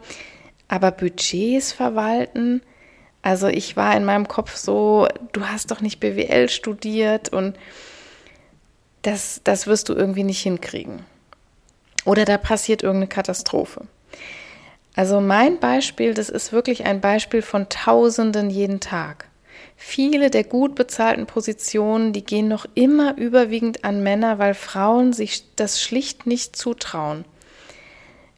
Aber 0.67 0.91
Budgets 0.91 1.71
verwalten, 1.71 2.61
also 3.21 3.47
ich 3.47 3.77
war 3.77 3.95
in 3.95 4.03
meinem 4.03 4.27
Kopf 4.27 4.55
so, 4.55 5.07
du 5.31 5.45
hast 5.45 5.71
doch 5.71 5.81
nicht 5.81 5.99
BWL 5.99 6.49
studiert 6.49 7.29
und 7.29 7.55
das, 9.05 9.41
das 9.43 9.67
wirst 9.67 9.89
du 9.89 9.93
irgendwie 9.93 10.23
nicht 10.23 10.41
hinkriegen. 10.41 11.05
Oder 12.05 12.25
da 12.25 12.37
passiert 12.37 12.83
irgendeine 12.83 13.07
Katastrophe. 13.07 13.81
Also 14.95 15.19
mein 15.19 15.59
Beispiel, 15.59 16.13
das 16.13 16.29
ist 16.29 16.53
wirklich 16.53 16.85
ein 16.85 17.01
Beispiel 17.01 17.41
von 17.41 17.67
Tausenden 17.69 18.49
jeden 18.49 18.79
Tag. 18.79 19.27
Viele 19.75 20.29
der 20.29 20.45
gut 20.45 20.75
bezahlten 20.75 21.25
Positionen, 21.25 22.13
die 22.13 22.23
gehen 22.23 22.47
noch 22.47 22.65
immer 22.75 23.17
überwiegend 23.17 23.83
an 23.83 24.03
Männer, 24.03 24.39
weil 24.39 24.53
Frauen 24.53 25.11
sich 25.11 25.43
das 25.55 25.81
schlicht 25.81 26.25
nicht 26.25 26.55
zutrauen. 26.55 27.25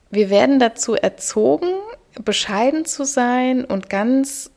Wir 0.10 0.30
werden 0.30 0.58
dazu 0.58 0.96
erzogen, 0.96 1.70
bescheiden 2.24 2.86
zu 2.86 3.06
sein 3.06 3.66
und 3.66 3.90
ganz 3.90 4.50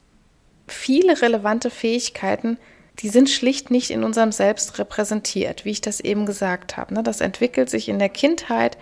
viele 0.66 1.20
relevante 1.20 1.68
Fähigkeiten, 1.68 2.56
die 3.02 3.08
sind 3.08 3.30
schlicht 3.30 3.70
nicht 3.70 3.90
in 3.90 4.04
unserem 4.04 4.30
Selbst 4.30 4.78
repräsentiert, 4.78 5.64
wie 5.64 5.70
ich 5.70 5.80
das 5.80 6.00
eben 6.00 6.26
gesagt 6.26 6.76
habe. 6.76 6.94
Ne? 6.94 7.02
Das 7.02 7.20
entwickelt 7.20 7.70
sich 7.70 7.88
in 7.88 7.98
der 7.98 8.10
Kindheit 8.10 8.76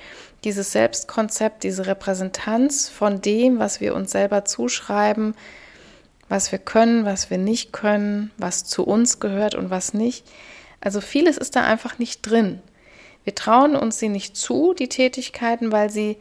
dieses 0.45 0.73
Selbstkonzept, 0.73 1.63
diese 1.63 1.87
Repräsentanz 1.87 2.89
von 2.89 3.21
dem, 3.21 3.59
was 3.59 3.81
wir 3.81 3.95
uns 3.95 4.11
selber 4.11 4.45
zuschreiben, 4.45 5.35
was 6.29 6.51
wir 6.53 6.59
können, 6.59 7.05
was 7.05 7.31
wir 7.31 7.39
nicht 7.39 7.73
können, 7.73 8.33
was 8.39 8.65
zu 8.65 8.85
uns 8.85 9.21
gehört 9.21 9.55
und 9.55 9.71
was 9.71 9.95
nicht. 9.95 10.27
Also 10.81 11.01
vieles 11.01 11.37
ist 11.37 11.57
da 11.57 11.65
einfach 11.65 11.99
nicht 11.99 12.23
drin. 12.23 12.61
Wir 13.25 13.35
trauen 13.35 13.77
uns 13.77 13.99
sie 13.99 14.09
nicht 14.09 14.37
zu, 14.37 14.75
die 14.75 14.89
Tätigkeiten, 14.89 15.71
weil 15.71 15.91
sie, 15.91 16.17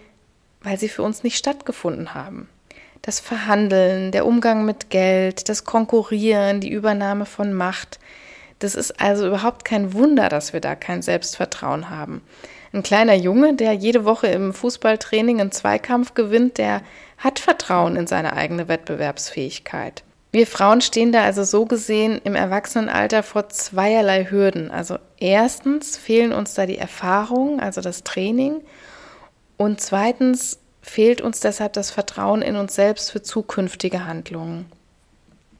weil 0.61 0.77
sie 0.77 0.89
für 0.89 1.03
uns 1.03 1.23
nicht 1.23 1.37
stattgefunden 1.37 2.13
haben. 2.13 2.49
Das 3.01 3.19
Verhandeln, 3.19 4.11
der 4.11 4.25
Umgang 4.25 4.65
mit 4.65 4.89
Geld, 4.89 5.49
das 5.49 5.63
Konkurrieren, 5.63 6.59
die 6.59 6.71
Übernahme 6.71 7.25
von 7.25 7.53
Macht. 7.53 7.99
Das 8.59 8.75
ist 8.75 8.99
also 8.99 9.27
überhaupt 9.27 9.65
kein 9.65 9.93
Wunder, 9.93 10.29
dass 10.29 10.51
wir 10.53 10.61
da 10.61 10.75
kein 10.75 11.01
Selbstvertrauen 11.01 11.89
haben. 11.89 12.21
Ein 12.73 12.83
kleiner 12.83 13.13
Junge, 13.13 13.55
der 13.55 13.73
jede 13.73 14.03
Woche 14.03 14.27
im 14.27 14.53
Fußballtraining 14.53 15.39
einen 15.39 15.51
Zweikampf 15.51 16.13
gewinnt, 16.15 16.57
der 16.57 16.81
hat 17.17 17.39
Vertrauen 17.39 17.95
in 17.95 18.07
seine 18.07 18.33
eigene 18.33 18.67
Wettbewerbsfähigkeit. 18.67 20.03
Wir 20.31 20.45
Frauen 20.45 20.81
stehen 20.81 21.11
da 21.11 21.23
also 21.23 21.43
so 21.43 21.65
gesehen 21.65 22.19
im 22.23 22.35
Erwachsenenalter 22.35 23.23
vor 23.23 23.49
zweierlei 23.49 24.25
Hürden. 24.25 24.69
Also 24.69 24.97
erstens 25.17 25.97
fehlen 25.97 26.33
uns 26.33 26.53
da 26.53 26.65
die 26.65 26.77
Erfahrung, 26.77 27.59
also 27.59 27.81
das 27.81 28.03
Training. 28.03 28.61
Und 29.55 29.79
zweitens 29.81 30.59
fehlt 30.89 31.21
uns 31.21 31.39
deshalb 31.39 31.73
das 31.73 31.91
Vertrauen 31.91 32.41
in 32.41 32.55
uns 32.55 32.75
selbst 32.75 33.11
für 33.11 33.21
zukünftige 33.21 34.05
Handlungen. 34.05 34.65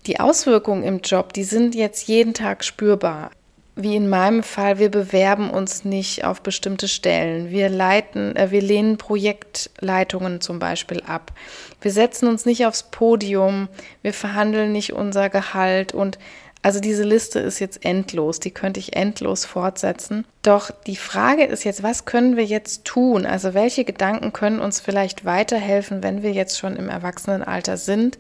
Die 0.06 0.20
Auswirkungen 0.20 0.84
im 0.84 1.00
Job, 1.02 1.34
die 1.34 1.44
sind 1.44 1.76
jetzt 1.76 2.08
jeden 2.08 2.34
Tag 2.34 2.64
spürbar 2.64 3.32
wie 3.78 3.96
in 3.96 4.10
meinem 4.10 4.42
Fall, 4.42 4.80
wir 4.80 4.90
bewerben 4.90 5.52
uns 5.52 5.86
nicht 5.86 6.26
auf 6.26 6.42
bestimmte 6.42 6.88
Stellen. 6.88 7.52
Wir 7.52 7.70
leiten, 7.70 8.36
äh, 8.36 8.50
wir 8.50 8.62
lehnen 8.62 8.98
Projektleitungen 8.98 10.42
zum 10.42 10.58
Beispiel 10.58 11.04
ab. 11.06 11.32
Wir 11.80 11.92
setzen 11.92 12.28
uns 12.28 12.46
nicht 12.46 12.66
aufs 12.66 12.84
Podium. 12.84 13.70
Wir 14.02 14.14
verhandeln 14.14 14.72
nicht 14.72 14.94
unser 14.94 15.30
Gehalt 15.30 15.94
und 15.94 16.18
also 16.62 16.80
diese 16.80 17.04
Liste 17.04 17.40
ist 17.40 17.60
jetzt 17.60 17.86
endlos, 17.86 18.40
die 18.40 18.52
könnte 18.52 18.80
ich 18.80 18.96
endlos 18.96 19.46
fortsetzen. 19.46 20.26
Doch 20.42 20.72
die 20.72 20.96
Frage 20.96 21.46
ist 21.46 21.64
jetzt, 21.64 21.84
was 21.84 22.06
können 22.06 22.36
wir 22.36 22.46
jetzt 22.46 22.86
tun? 22.86 23.26
Also 23.26 23.54
welche 23.54 23.86
Gedanken 23.86 24.34
können 24.34 24.60
uns 24.60 24.80
vielleicht 24.80 25.24
weiterhelfen, 25.24 26.04
wenn 26.04 26.24
wir 26.24 26.32
jetzt 26.32 26.58
schon 26.58 26.76
im 26.76 26.90
Erwachsenenalter 26.90 27.78
sind, 27.78 28.18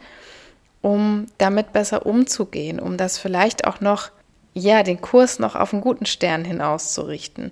um 0.82 1.26
damit 1.38 1.74
besser 1.74 2.06
umzugehen, 2.06 2.80
um 2.80 2.96
das 2.98 3.18
vielleicht 3.18 3.66
auch 3.66 3.82
noch 3.82 4.12
ja, 4.54 4.84
den 4.84 5.02
Kurs 5.02 5.40
noch 5.40 5.56
auf 5.56 5.74
einen 5.74 5.82
guten 5.82 6.06
Stern 6.06 6.46
hin 6.46 6.62
auszurichten. 6.62 7.52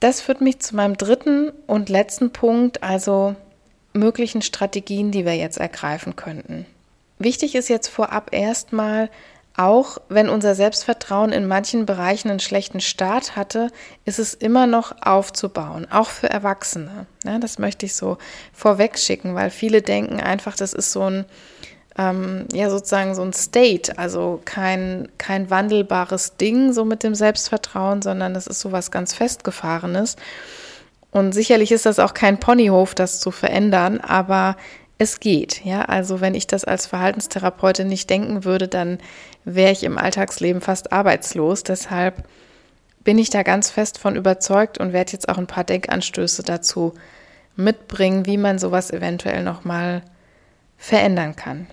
Das 0.00 0.20
führt 0.20 0.40
mich 0.40 0.60
zu 0.60 0.76
meinem 0.76 0.96
dritten 0.96 1.52
und 1.66 1.88
letzten 1.88 2.30
Punkt, 2.30 2.82
also 2.82 3.34
möglichen 3.92 4.42
Strategien, 4.42 5.10
die 5.10 5.24
wir 5.24 5.34
jetzt 5.34 5.58
ergreifen 5.58 6.16
könnten. 6.16 6.66
Wichtig 7.18 7.54
ist 7.54 7.68
jetzt 7.68 7.88
vorab 7.88 8.32
erstmal, 8.32 9.08
auch 9.56 9.98
wenn 10.08 10.28
unser 10.28 10.54
Selbstvertrauen 10.54 11.32
in 11.32 11.46
manchen 11.46 11.86
Bereichen 11.86 12.28
einen 12.28 12.40
schlechten 12.40 12.80
Start 12.80 13.36
hatte, 13.36 13.70
ist 14.04 14.18
es 14.18 14.34
immer 14.34 14.66
noch 14.66 14.94
aufzubauen, 15.00 15.86
auch 15.90 16.08
für 16.08 16.28
Erwachsene. 16.28 17.06
Ja, 17.24 17.38
das 17.38 17.58
möchte 17.58 17.86
ich 17.86 17.94
so 17.94 18.18
vorweg 18.52 18.98
schicken, 18.98 19.34
weil 19.34 19.50
viele 19.50 19.80
denken 19.80 20.20
einfach, 20.20 20.56
das 20.56 20.74
ist 20.74 20.92
so 20.92 21.02
ein, 21.02 21.24
ähm, 21.96 22.44
ja, 22.52 22.68
sozusagen 22.68 23.14
so 23.14 23.22
ein 23.22 23.32
State, 23.32 23.98
also 23.98 24.42
kein, 24.44 25.08
kein 25.16 25.48
wandelbares 25.48 26.36
Ding 26.36 26.74
so 26.74 26.84
mit 26.84 27.02
dem 27.02 27.14
Selbstvertrauen, 27.14 28.02
sondern 28.02 28.34
das 28.34 28.46
ist 28.46 28.60
so 28.60 28.72
was 28.72 28.90
ganz 28.90 29.14
Festgefahrenes. 29.14 30.16
Und 31.10 31.32
sicherlich 31.32 31.72
ist 31.72 31.86
das 31.86 31.98
auch 31.98 32.12
kein 32.12 32.38
Ponyhof, 32.38 32.94
das 32.94 33.20
zu 33.20 33.30
verändern, 33.30 34.00
aber 34.02 34.56
es 34.98 35.20
geht. 35.20 35.64
Ja, 35.64 35.82
also 35.82 36.20
wenn 36.20 36.34
ich 36.34 36.46
das 36.46 36.64
als 36.64 36.86
Verhaltenstherapeutin 36.86 37.88
nicht 37.88 38.08
denken 38.08 38.44
würde, 38.44 38.68
dann 38.68 38.98
wäre 39.44 39.72
ich 39.72 39.84
im 39.84 39.98
Alltagsleben 39.98 40.62
fast 40.62 40.92
arbeitslos. 40.92 41.62
Deshalb 41.62 42.24
bin 43.04 43.18
ich 43.18 43.30
da 43.30 43.42
ganz 43.42 43.70
fest 43.70 43.98
von 43.98 44.16
überzeugt 44.16 44.78
und 44.78 44.92
werde 44.92 45.12
jetzt 45.12 45.28
auch 45.28 45.38
ein 45.38 45.46
paar 45.46 45.64
Denkanstöße 45.64 46.42
dazu 46.42 46.94
mitbringen, 47.56 48.26
wie 48.26 48.38
man 48.38 48.58
sowas 48.58 48.90
eventuell 48.90 49.42
nochmal 49.42 50.02
verändern 50.78 51.36
kann. 51.36 51.66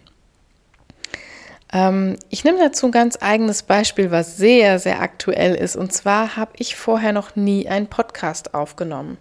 Ähm, 1.72 2.18
ich 2.30 2.44
nehme 2.44 2.60
dazu 2.60 2.88
ein 2.88 2.92
ganz 2.92 3.18
eigenes 3.20 3.64
Beispiel, 3.64 4.12
was 4.12 4.38
sehr, 4.38 4.80
sehr 4.80 5.02
aktuell 5.02 5.56
ist. 5.56 5.76
Und 5.76 5.92
zwar 5.92 6.38
habe 6.38 6.52
ich 6.58 6.76
vorher 6.76 7.14
noch 7.14 7.36
nie 7.36 7.68
einen 7.68 7.88
Podcast 7.88 8.54
aufgenommen. 8.54 9.18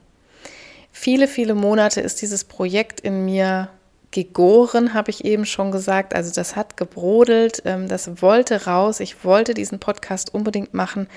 Viele, 0.92 1.26
viele 1.26 1.54
Monate 1.54 2.00
ist 2.02 2.20
dieses 2.20 2.44
Projekt 2.44 3.00
in 3.00 3.24
mir 3.24 3.70
gegoren, 4.12 4.94
habe 4.94 5.10
ich 5.10 5.24
eben 5.24 5.44
schon 5.44 5.72
gesagt. 5.72 6.14
Also 6.14 6.32
das 6.32 6.54
hat 6.54 6.76
gebrodelt, 6.76 7.62
ähm, 7.64 7.88
das 7.88 8.22
wollte 8.22 8.66
raus. 8.66 9.00
Ich 9.00 9.24
wollte 9.24 9.54
diesen 9.54 9.80
Podcast 9.80 10.32
unbedingt 10.32 10.74
machen, 10.74 11.08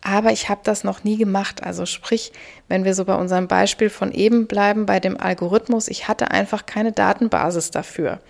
aber 0.00 0.32
ich 0.32 0.48
habe 0.48 0.60
das 0.64 0.84
noch 0.84 1.04
nie 1.04 1.16
gemacht. 1.16 1.62
Also 1.62 1.84
sprich, 1.84 2.32
wenn 2.68 2.84
wir 2.84 2.94
so 2.94 3.04
bei 3.04 3.16
unserem 3.16 3.48
Beispiel 3.48 3.90
von 3.90 4.12
eben 4.12 4.46
bleiben, 4.46 4.86
bei 4.86 5.00
dem 5.00 5.20
Algorithmus, 5.20 5.88
ich 5.88 6.08
hatte 6.08 6.30
einfach 6.30 6.64
keine 6.64 6.92
Datenbasis 6.92 7.70
dafür. 7.70 8.20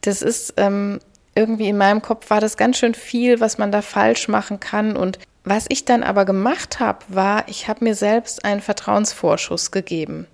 Das 0.00 0.22
ist 0.22 0.54
ähm, 0.56 0.98
irgendwie 1.34 1.68
in 1.68 1.76
meinem 1.76 2.02
Kopf 2.02 2.30
war 2.30 2.40
das 2.40 2.56
ganz 2.56 2.78
schön 2.78 2.94
viel, 2.94 3.40
was 3.40 3.58
man 3.58 3.72
da 3.72 3.82
falsch 3.82 4.28
machen 4.28 4.60
kann. 4.60 4.96
Und 4.96 5.18
was 5.44 5.66
ich 5.68 5.84
dann 5.84 6.02
aber 6.02 6.24
gemacht 6.24 6.80
habe, 6.80 7.00
war, 7.08 7.48
ich 7.48 7.68
habe 7.68 7.84
mir 7.84 7.94
selbst 7.94 8.44
einen 8.44 8.60
Vertrauensvorschuss 8.60 9.70
gegeben. 9.70 10.26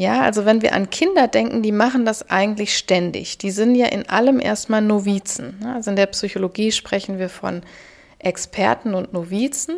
Ja, 0.00 0.22
also 0.22 0.46
wenn 0.46 0.62
wir 0.62 0.72
an 0.72 0.88
Kinder 0.88 1.28
denken, 1.28 1.62
die 1.62 1.72
machen 1.72 2.06
das 2.06 2.30
eigentlich 2.30 2.74
ständig. 2.74 3.36
Die 3.36 3.50
sind 3.50 3.74
ja 3.74 3.84
in 3.84 4.08
allem 4.08 4.40
erstmal 4.40 4.80
Novizen. 4.80 5.62
Also 5.62 5.90
in 5.90 5.96
der 5.96 6.06
Psychologie 6.06 6.72
sprechen 6.72 7.18
wir 7.18 7.28
von 7.28 7.60
Experten 8.18 8.94
und 8.94 9.12
Novizen. 9.12 9.76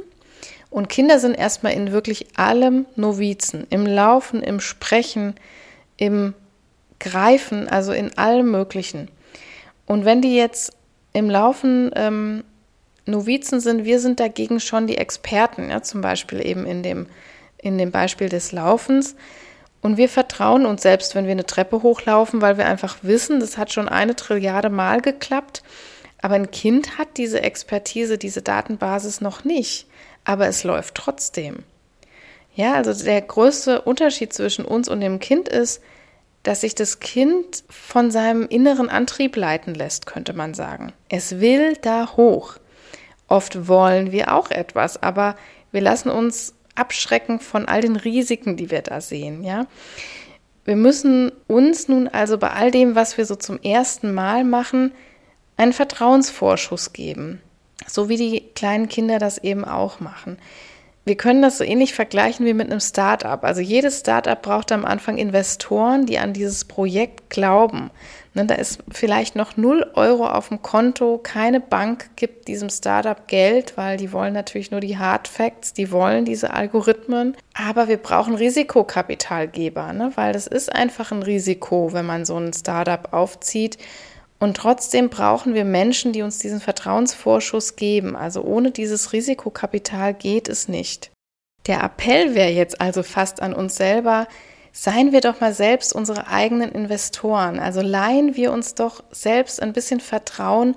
Und 0.71 0.89
Kinder 0.89 1.19
sind 1.19 1.35
erstmal 1.35 1.73
in 1.73 1.91
wirklich 1.91 2.39
allem 2.39 2.87
Novizen. 2.95 3.67
Im 3.69 3.85
Laufen, 3.85 4.45
im 4.45 4.61
Sprechen, 4.61 5.35
im 5.97 6.35
Greifen, 7.01 7.67
also 7.67 7.91
in 7.91 8.17
allem 8.17 8.49
Möglichen. 8.49 9.09
Und 9.87 10.05
wenn 10.05 10.23
die 10.23 10.37
jetzt 10.37 10.73
im 11.15 11.31
Laufen 11.31 11.91
ähm, 11.97 12.45
Novizen 13.07 13.59
sind, 13.59 13.85
wir 13.85 13.99
sind 13.99 14.21
dagegen 14.21 14.61
schon 14.61 14.87
die 14.87 14.99
Experten, 14.99 15.69
ja, 15.69 15.83
zum 15.83 16.01
Beispiel 16.01 16.47
eben 16.47 16.65
in 16.65 16.85
dem, 16.85 17.09
in 17.59 17.77
dem 17.77 17.91
Beispiel 17.91 18.29
des 18.29 18.53
Laufens. 18.53 19.17
Und 19.83 19.97
wir 19.97 20.09
vertrauen 20.09 20.65
uns 20.65 20.83
selbst, 20.83 21.15
wenn 21.15 21.27
wir 21.27 21.33
eine 21.33 21.45
Treppe 21.45 21.83
hochlaufen, 21.83 22.41
weil 22.41 22.57
wir 22.57 22.67
einfach 22.67 22.99
wissen, 23.03 23.41
das 23.41 23.59
hat 23.59 23.73
schon 23.73 23.89
eine 23.89 24.17
Trilliarde 24.17 24.71
Mal 24.71 25.03
geklappt. 25.03 25.63
Aber 26.23 26.37
ein 26.37 26.53
Kind 26.53 26.99
hat 26.99 27.17
diese 27.17 27.43
Expertise, 27.43 28.17
diese 28.17 28.43
Datenbasis 28.43 29.21
noch 29.21 29.45
nicht. 29.45 29.87
Aber 30.25 30.47
es 30.47 30.63
läuft 30.63 30.95
trotzdem. 30.95 31.65
Ja, 32.55 32.75
also 32.75 32.95
der 33.05 33.21
größte 33.21 33.83
Unterschied 33.83 34.33
zwischen 34.33 34.65
uns 34.65 34.89
und 34.89 35.01
dem 35.01 35.19
Kind 35.19 35.49
ist, 35.49 35.83
dass 36.45 36.61
sich 36.61 36.75
das 36.75 37.01
Kind 37.01 37.65
von 37.69 38.11
seinem 38.11 38.47
inneren 38.47 38.89
Antrieb 38.89 39.37
leiten 39.37 39.75
lässt, 39.75 40.07
könnte 40.07 40.33
man 40.33 40.55
sagen. 40.55 40.93
Es 41.09 41.41
will 41.41 41.77
da 41.83 42.17
hoch. 42.17 42.57
Oft 43.27 43.69
wollen 43.69 44.13
wir 44.13 44.33
auch 44.35 44.51
etwas, 44.51 45.03
aber 45.03 45.37
wir 45.73 45.81
lassen 45.81 46.11
uns 46.11 46.55
abschrecken 46.75 47.41
von 47.41 47.67
all 47.67 47.81
den 47.81 47.97
Risiken, 47.97 48.57
die 48.57 48.71
wir 48.71 48.83
da 48.83 49.01
sehen, 49.01 49.45
ja. 49.45 49.67
Wir 50.65 50.77
müssen 50.77 51.33
uns 51.49 51.89
nun 51.89 52.07
also 52.07 52.39
bei 52.39 52.51
all 52.51 52.71
dem, 52.71 52.95
was 52.95 53.19
wir 53.19 53.27
so 53.27 53.35
zum 53.35 53.61
ersten 53.61 54.15
Mal 54.15 54.45
machen, 54.45 54.93
einen 55.57 55.73
Vertrauensvorschuss 55.73 56.93
geben, 56.93 57.41
so 57.87 58.09
wie 58.09 58.17
die 58.17 58.41
kleinen 58.55 58.89
Kinder 58.89 59.19
das 59.19 59.39
eben 59.39 59.65
auch 59.65 60.01
machen. 60.01 60.39
Wir 61.05 61.17
können 61.17 61.43
das 61.43 61.59
so 61.59 61.65
ähnlich 61.65 61.95
vergleichen 61.95 62.47
wie 62.47 62.55
mit 62.55 62.71
einem 62.71 62.79
Startup. 62.79 63.43
Also 63.43 63.61
jedes 63.61 64.01
Startup 64.01 64.41
braucht 64.41 64.71
am 64.71 64.85
Anfang 64.85 65.19
Investoren, 65.19 66.07
die 66.07 66.19
an 66.19 66.33
dieses 66.33 66.65
Projekt 66.65 67.29
glauben. 67.29 67.91
Ne, 68.35 68.47
da 68.47 68.55
ist 68.55 68.83
vielleicht 68.91 69.37
noch 69.37 69.59
0 69.59 69.91
Euro 69.95 70.27
auf 70.27 70.49
dem 70.49 70.63
Konto, 70.63 71.19
keine 71.23 71.61
Bank 71.61 72.17
gibt 72.17 72.49
diesem 72.49 72.71
Startup 72.71 73.29
Geld, 73.29 73.77
weil 73.77 73.99
die 73.99 74.11
wollen 74.11 74.33
natürlich 74.33 74.71
nur 74.71 74.81
die 74.81 74.97
Hard 74.97 75.29
Facts, 75.29 75.75
die 75.75 75.91
wollen 75.91 76.25
diese 76.25 76.55
Algorithmen. 76.55 77.37
Aber 77.53 77.89
wir 77.89 77.99
brauchen 77.99 78.35
Risikokapitalgeber, 78.35 79.93
ne, 79.93 80.13
weil 80.15 80.33
das 80.33 80.47
ist 80.47 80.73
einfach 80.73 81.13
ein 81.13 81.23
Risiko, 81.23 81.93
wenn 81.93 82.07
man 82.07 82.25
so 82.25 82.39
ein 82.39 82.55
Startup 82.55 83.13
aufzieht. 83.13 83.77
Und 84.39 84.57
trotzdem 84.57 85.11
brauchen 85.11 85.53
wir 85.53 85.65
Menschen, 85.65 86.13
die 86.13 86.23
uns 86.23 86.39
diesen 86.39 86.61
Vertrauensvorschuss 86.61 87.77
geben. 87.77 88.17
Also 88.17 88.43
ohne 88.43 88.71
dieses 88.71 89.13
Risikokapital 89.13 90.15
geht 90.15 90.49
es 90.49 90.69
nicht. 90.69 91.13
Der 91.67 91.83
Appell 91.85 92.35
wäre 92.35 92.51
jetzt 92.51 92.81
also 92.81 93.03
fast 93.03 93.41
an 93.41 93.53
uns 93.53 93.77
selber, 93.77 94.27
seien 94.73 95.13
wir 95.13 95.21
doch 95.21 95.41
mal 95.41 95.53
selbst 95.53 95.93
unsere 95.93 96.29
eigenen 96.29 96.73
Investoren. 96.73 97.59
Also 97.59 97.83
leihen 97.83 98.37
wir 98.37 98.53
uns 98.53 98.75
doch 98.75 99.05
selbst 99.11 99.61
ein 99.63 99.73
bisschen 99.73 100.01
Vertrauen, 100.01 100.75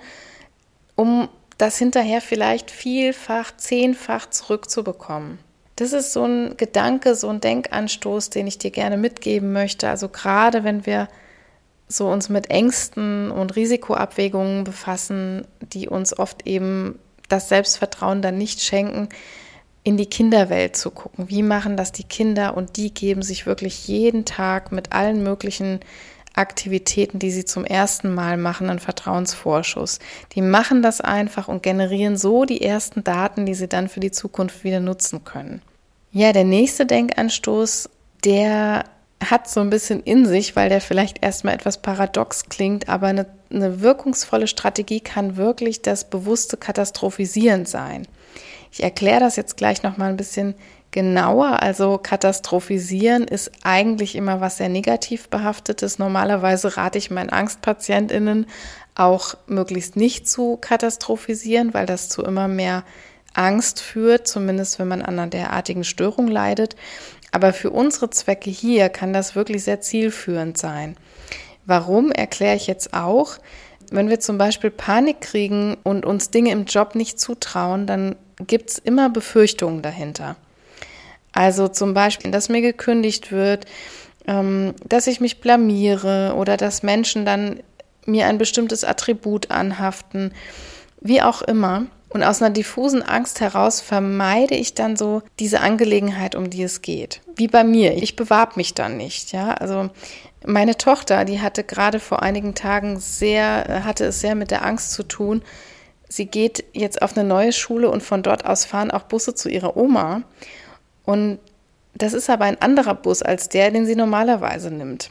um 0.95 1.29
das 1.58 1.77
hinterher 1.77 2.21
vielleicht 2.21 2.71
vielfach, 2.71 3.55
zehnfach 3.55 4.29
zurückzubekommen. 4.29 5.39
Das 5.77 5.93
ist 5.93 6.13
so 6.13 6.25
ein 6.25 6.58
Gedanke, 6.58 7.15
so 7.15 7.29
ein 7.29 7.41
Denkanstoß, 7.41 8.29
den 8.29 8.47
ich 8.47 8.58
dir 8.58 8.71
gerne 8.71 8.97
mitgeben 8.97 9.53
möchte. 9.53 9.89
Also 9.89 10.10
gerade 10.10 10.63
wenn 10.63 10.86
wir 10.86 11.08
so 11.88 12.10
uns 12.10 12.29
mit 12.29 12.49
Ängsten 12.49 13.31
und 13.31 13.55
Risikoabwägungen 13.55 14.63
befassen, 14.63 15.45
die 15.62 15.88
uns 15.88 16.17
oft 16.17 16.45
eben 16.47 16.99
das 17.29 17.49
Selbstvertrauen 17.49 18.21
dann 18.21 18.38
nicht 18.38 18.62
schenken, 18.62 19.10
in 19.85 19.97
die 19.97 20.07
Kinderwelt 20.07 20.75
zu 20.75 20.89
gucken. 20.89 21.29
Wie 21.29 21.43
machen 21.43 21.77
das 21.77 21.91
die 21.91 22.03
Kinder? 22.03 22.57
Und 22.57 22.75
die 22.75 22.91
geben 22.91 23.21
sich 23.21 23.45
wirklich 23.45 23.87
jeden 23.87 24.25
Tag 24.25 24.71
mit 24.71 24.91
allen 24.91 25.21
möglichen 25.21 25.79
Aktivitäten, 26.33 27.19
die 27.19 27.29
sie 27.29 27.45
zum 27.45 27.65
ersten 27.65 28.11
Mal 28.13 28.35
machen, 28.35 28.67
einen 28.67 28.79
Vertrauensvorschuss. 28.79 29.99
Die 30.33 30.41
machen 30.41 30.81
das 30.81 31.01
einfach 31.01 31.47
und 31.47 31.61
generieren 31.61 32.17
so 32.17 32.45
die 32.45 32.63
ersten 32.63 33.03
Daten, 33.03 33.45
die 33.45 33.53
sie 33.53 33.67
dann 33.67 33.87
für 33.87 33.99
die 33.99 34.11
Zukunft 34.11 34.63
wieder 34.63 34.79
nutzen 34.79 35.23
können. 35.23 35.61
Ja, 36.11 36.33
der 36.33 36.45
nächste 36.45 36.87
Denkanstoß, 36.87 37.87
der 38.23 38.85
hat 39.23 39.47
so 39.47 39.59
ein 39.59 39.69
bisschen 39.69 40.01
in 40.01 40.25
sich, 40.25 40.55
weil 40.55 40.69
der 40.69 40.81
vielleicht 40.81 41.23
erstmal 41.23 41.53
etwas 41.53 41.81
paradox 41.83 42.45
klingt, 42.49 42.89
aber 42.89 43.07
eine, 43.07 43.27
eine 43.51 43.81
wirkungsvolle 43.81 44.47
Strategie 44.47 44.99
kann 44.99 45.37
wirklich 45.37 45.83
das 45.83 46.09
bewusste 46.09 46.57
Katastrophisieren 46.57 47.67
sein. 47.67 48.07
Ich 48.75 48.83
erkläre 48.83 49.21
das 49.21 49.38
jetzt 49.38 49.55
gleich 49.55 49.83
noch 49.83 49.95
mal 49.95 50.09
ein 50.09 50.17
bisschen 50.17 50.53
genauer. 50.91 51.63
Also 51.63 51.97
katastrophisieren 51.97 53.23
ist 53.23 53.49
eigentlich 53.63 54.17
immer 54.17 54.41
was 54.41 54.57
sehr 54.57 54.67
negativ 54.67 55.29
behaftetes. 55.29 55.97
Normalerweise 55.97 56.75
rate 56.75 56.97
ich 56.97 57.09
meinen 57.09 57.29
Angstpatientinnen 57.29 58.47
auch 58.93 59.35
möglichst 59.47 59.95
nicht 59.95 60.27
zu 60.27 60.57
katastrophisieren, 60.57 61.73
weil 61.73 61.85
das 61.85 62.09
zu 62.09 62.21
immer 62.23 62.49
mehr 62.49 62.83
Angst 63.33 63.79
führt, 63.79 64.27
zumindest 64.27 64.77
wenn 64.77 64.89
man 64.89 65.01
an 65.01 65.19
einer 65.19 65.27
derartigen 65.27 65.85
Störung 65.85 66.27
leidet. 66.27 66.75
Aber 67.31 67.53
für 67.53 67.69
unsere 67.69 68.09
Zwecke 68.09 68.49
hier 68.49 68.89
kann 68.89 69.13
das 69.13 69.35
wirklich 69.35 69.63
sehr 69.63 69.79
zielführend 69.79 70.57
sein. 70.57 70.97
Warum 71.65 72.11
erkläre 72.11 72.57
ich 72.57 72.67
jetzt 72.67 72.93
auch? 72.93 73.38
Wenn 73.89 74.09
wir 74.09 74.19
zum 74.19 74.38
Beispiel 74.38 74.69
Panik 74.69 75.21
kriegen 75.21 75.77
und 75.83 76.05
uns 76.05 76.29
Dinge 76.29 76.51
im 76.51 76.65
Job 76.65 76.93
nicht 76.95 77.21
zutrauen, 77.21 77.88
dann 77.88 78.17
gibt 78.39 78.69
es 78.69 78.77
immer 78.77 79.09
Befürchtungen 79.09 79.81
dahinter. 79.81 80.35
Also 81.31 81.67
zum 81.67 81.93
Beispiel, 81.93 82.31
dass 82.31 82.49
mir 82.49 82.61
gekündigt 82.61 83.31
wird, 83.31 83.65
ähm, 84.27 84.73
dass 84.87 85.07
ich 85.07 85.19
mich 85.19 85.41
blamiere 85.41 86.33
oder 86.35 86.57
dass 86.57 86.83
Menschen 86.83 87.25
dann 87.25 87.59
mir 88.05 88.27
ein 88.27 88.37
bestimmtes 88.37 88.83
Attribut 88.83 89.51
anhaften, 89.51 90.33
wie 91.01 91.21
auch 91.21 91.41
immer. 91.41 91.85
Und 92.09 92.23
aus 92.23 92.41
einer 92.41 92.53
diffusen 92.53 93.01
Angst 93.03 93.41
heraus 93.41 93.81
vermeide 93.81 94.55
ich 94.55 94.73
dann 94.73 94.95
so 94.95 95.21
diese 95.39 95.59
Angelegenheit, 95.59 96.35
um 96.35 96.49
die 96.49 96.63
es 96.63 96.81
geht. 96.81 97.19
Wie 97.35 97.49
bei 97.49 97.65
mir. 97.65 97.95
Ich 98.01 98.15
bewarb 98.15 98.55
mich 98.55 98.73
dann 98.73 98.95
nicht, 98.95 99.33
ja. 99.33 99.53
Also 99.53 99.89
meine 100.45 100.77
Tochter, 100.77 101.25
die 101.25 101.41
hatte 101.41 101.65
gerade 101.65 101.99
vor 101.99 102.23
einigen 102.23 102.55
Tagen 102.55 102.99
sehr, 103.01 103.83
hatte 103.83 104.05
es 104.05 104.21
sehr 104.21 104.35
mit 104.35 104.51
der 104.51 104.63
Angst 104.63 104.93
zu 104.93 105.03
tun. 105.03 105.41
Sie 106.07 106.25
geht 106.25 106.63
jetzt 106.73 107.01
auf 107.01 107.17
eine 107.17 107.27
neue 107.27 107.51
Schule 107.51 107.89
und 107.89 108.03
von 108.03 108.23
dort 108.23 108.45
aus 108.45 108.65
fahren 108.65 108.91
auch 108.91 109.03
Busse 109.03 109.33
zu 109.33 109.49
ihrer 109.49 109.75
Oma. 109.75 110.23
Und 111.03 111.39
das 111.95 112.13
ist 112.13 112.29
aber 112.29 112.45
ein 112.45 112.61
anderer 112.61 112.95
Bus 112.95 113.21
als 113.21 113.49
der, 113.49 113.71
den 113.71 113.85
sie 113.85 113.95
normalerweise 113.95 114.71
nimmt. 114.71 115.09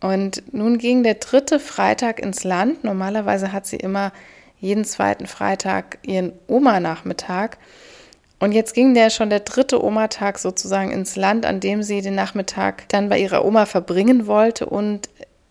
Und 0.00 0.42
nun 0.52 0.78
ging 0.78 1.02
der 1.02 1.14
dritte 1.14 1.60
Freitag 1.60 2.20
ins 2.20 2.44
Land. 2.44 2.84
Normalerweise 2.84 3.52
hat 3.52 3.66
sie 3.66 3.76
immer 3.76 4.12
jeden 4.58 4.84
zweiten 4.84 5.26
Freitag 5.26 5.98
ihren 6.02 6.32
Oma-Nachmittag. 6.46 7.58
Und 8.38 8.52
jetzt 8.52 8.74
ging 8.74 8.94
der 8.94 9.10
schon 9.10 9.28
der 9.28 9.40
dritte 9.40 9.84
Oma-Tag 9.84 10.38
sozusagen 10.38 10.90
ins 10.90 11.16
Land, 11.16 11.44
an 11.44 11.60
dem 11.60 11.82
sie 11.82 12.00
den 12.00 12.14
Nachmittag 12.14 12.88
dann 12.88 13.10
bei 13.10 13.18
ihrer 13.18 13.44
Oma 13.44 13.66
verbringen 13.66 14.26
wollte. 14.26 14.64
Und 14.64 15.10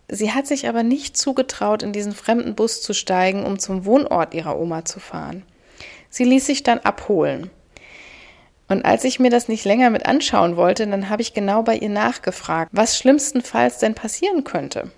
sie 0.10 0.32
hat 0.32 0.48
sich 0.48 0.68
aber 0.68 0.84
nicht 0.84 1.16
zugetraut, 1.16 1.84
in 1.84 1.94
diesen 1.94 2.14
fremden 2.14 2.56
Bus 2.56 2.82
zu 2.82 2.94
steigen, 2.94 3.46
um 3.46 3.60
zum 3.60 3.86
Wohnort 3.86 4.34
ihrer 4.34 4.60
Oma 4.60 4.86
zu 4.86 5.00
fahren. 5.00 5.44
Sie 6.10 6.24
ließ 6.24 6.46
sich 6.46 6.64
dann 6.64 6.80
abholen. 6.80 7.50
Und 8.68 8.86
als 8.86 9.04
ich 9.04 9.20
mir 9.20 9.32
das 9.32 9.48
nicht 9.48 9.66
länger 9.66 9.90
mit 9.90 10.06
anschauen 10.06 10.56
wollte, 10.56 10.86
dann 10.86 11.10
habe 11.10 11.22
ich 11.22 11.34
genau 11.34 11.64
bei 11.64 11.76
ihr 11.76 11.90
nachgefragt, 11.90 12.70
was 12.74 12.98
schlimmstenfalls 12.98 13.80
denn 13.80 13.96
passieren 13.96 14.44
könnte. 14.44 14.92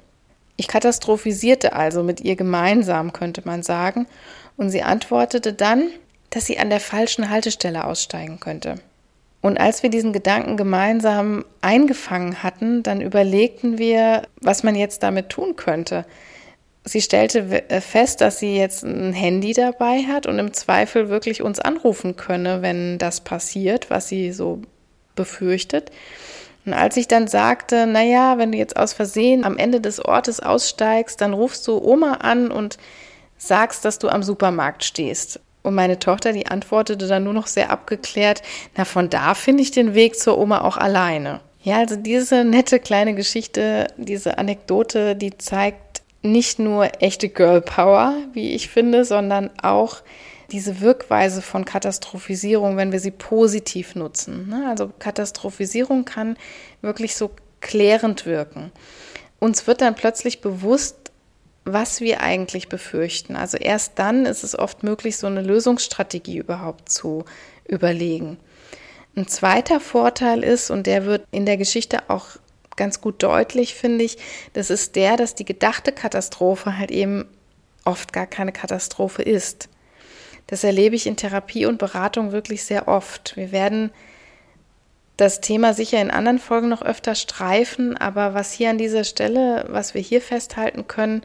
Ich 0.58 0.68
katastrophisierte 0.68 1.74
also 1.74 2.04
mit 2.04 2.22
ihr 2.22 2.36
gemeinsam, 2.36 3.14
könnte 3.14 3.42
man 3.46 3.64
sagen, 3.64 4.08
und 4.58 4.70
sie 4.70 4.84
antwortete 4.84 5.54
dann, 5.54 5.90
dass 6.30 6.46
sie 6.46 6.60
an 6.60 6.70
der 6.70 6.80
falschen 6.80 7.30
Haltestelle 7.30 7.86
aussteigen 7.86 8.40
könnte. 8.40 8.76
Und 9.42 9.60
als 9.60 9.82
wir 9.82 9.90
diesen 9.90 10.14
Gedanken 10.14 10.56
gemeinsam 10.56 11.46
eingefangen 11.62 12.44
hatten, 12.44 12.84
dann 12.84 13.02
überlegten 13.02 13.80
wir, 13.80 14.24
was 14.40 14.64
man 14.64 14.76
jetzt 14.76 15.02
damit 15.04 15.30
tun 15.30 15.56
könnte. 15.56 16.06
Sie 16.84 17.02
stellte 17.02 17.70
äh, 17.70 17.82
fest, 17.82 18.22
dass 18.22 18.40
sie 18.40 18.56
jetzt 18.56 18.84
ein 18.84 19.14
Handy 19.14 19.54
dabei 19.54 20.04
hat 20.04 20.26
und 20.26 20.40
im 20.40 20.54
Zweifel 20.54 21.10
wirklich 21.10 21.42
uns 21.42 21.60
anrufen 21.60 22.16
könne, 22.16 22.62
wenn 22.62 22.98
das 22.98 23.22
passiert, 23.22 23.90
was 23.90 24.08
sie 24.08 24.32
so 24.32 24.62
befürchtet. 25.16 25.92
Und 26.66 26.74
als 26.74 26.98
ich 26.98 27.08
dann 27.08 27.28
sagte, 27.28 27.88
naja, 27.88 28.38
wenn 28.38 28.52
du 28.52 28.58
jetzt 28.58 28.78
aus 28.78 28.94
Versehen 28.94 29.44
am 29.44 29.58
Ende 29.58 29.82
des 29.82 30.04
Ortes 30.04 30.40
aussteigst, 30.40 31.20
dann 31.22 31.34
rufst 31.34 31.68
du 31.68 31.78
Oma 31.78 32.16
an 32.16 32.52
und 32.52 32.78
sagst, 33.38 33.86
dass 33.86 33.98
du 33.98 34.10
am 34.10 34.22
Supermarkt 34.22 34.84
stehst. 34.84 35.40
Und 35.64 35.76
meine 35.76 36.00
Tochter, 36.00 36.34
die 36.34 36.48
antwortete 36.48 37.08
dann 37.08 37.24
nur 37.24 37.34
noch 37.34 37.48
sehr 37.48 37.70
abgeklärt, 37.70 38.42
na 38.76 38.86
von 38.86 39.10
da 39.10 39.34
finde 39.34 39.64
ich 39.64 39.72
den 39.72 39.94
Weg 39.94 40.18
zur 40.18 40.38
Oma 40.38 40.62
auch 40.62 40.78
alleine. 40.78 41.42
Ja, 41.64 41.78
also 41.78 41.96
diese 41.96 42.44
nette 42.44 42.80
kleine 42.80 43.14
Geschichte, 43.14 43.88
diese 43.98 44.40
Anekdote, 44.40 45.16
die 45.16 45.38
zeigt 45.38 46.02
nicht 46.24 46.58
nur 46.60 47.02
echte 47.02 47.30
Girl 47.30 47.62
Power, 47.62 48.16
wie 48.34 48.52
ich 48.52 48.70
finde, 48.70 49.06
sondern 49.06 49.52
auch, 49.62 50.02
diese 50.52 50.82
Wirkweise 50.82 51.42
von 51.42 51.66
Katastrophisierung, 51.66 52.78
wenn 52.78 52.92
wir 52.92 53.00
sie 53.00 53.12
positiv 53.12 53.96
nutzen. 53.96 54.50
Ne? 54.50 54.68
Also 54.70 54.92
Katastrophisierung 55.00 56.06
kann 56.06 56.38
wirklich 56.82 57.16
so 57.16 57.32
klärend 57.62 58.26
wirken. 58.26 58.72
Uns 59.40 59.66
wird 59.66 59.82
dann 59.82 59.96
plötzlich 59.96 60.42
bewusst, 60.42 61.01
was 61.64 62.02
wir 62.02 62.22
eigentlich 62.22 62.70
befürchten. 62.70 63.36
Also 63.36 63.58
erst 63.58 64.00
dann 64.00 64.26
ist 64.26 64.44
es 64.44 64.58
oft 64.58 64.84
möglich, 64.84 65.18
so 65.18 65.28
eine 65.28 65.42
Lösungsstrategie 65.42 66.38
überhaupt 66.38 66.90
zu 66.90 67.26
überlegen. 67.68 68.38
Ein 69.16 69.28
zweiter 69.28 69.80
Vorteil 69.80 70.44
ist, 70.44 70.72
und 70.72 70.88
der 70.88 71.06
wird 71.06 71.28
in 71.32 71.46
der 71.46 71.58
Geschichte 71.58 72.10
auch 72.10 72.28
ganz 72.78 73.02
gut 73.02 73.22
deutlich, 73.22 73.76
finde 73.76 74.04
ich, 74.04 74.18
das 74.54 74.70
ist 74.70 74.96
der, 74.96 75.18
dass 75.18 75.36
die 75.36 75.46
gedachte 75.46 75.92
Katastrophe 75.92 76.78
halt 76.78 76.92
eben 76.92 77.26
oft 77.84 78.14
gar 78.14 78.26
keine 78.26 78.52
Katastrophe 78.52 79.22
ist. 79.22 79.70
Das 80.48 80.64
erlebe 80.64 80.96
ich 80.96 81.08
in 81.08 81.18
Therapie 81.18 81.66
und 81.66 81.78
Beratung 81.78 82.32
wirklich 82.32 82.64
sehr 82.64 82.88
oft. 82.88 83.36
Wir 83.36 83.52
werden 83.52 83.92
das 85.22 85.40
Thema 85.40 85.76
sicher 85.76 86.02
in 86.02 86.10
anderen 86.10 86.40
Folgen 86.40 86.70
noch 86.70 86.82
öfter 86.82 87.14
streifen, 87.14 87.96
aber 87.96 88.34
was 88.34 88.52
hier 88.52 88.72
an 88.72 88.80
dieser 88.80 89.04
Stelle, 89.04 89.66
was 89.70 89.94
wir 89.94 90.02
hier 90.02 90.20
festhalten 90.20 90.88
können, 90.88 91.22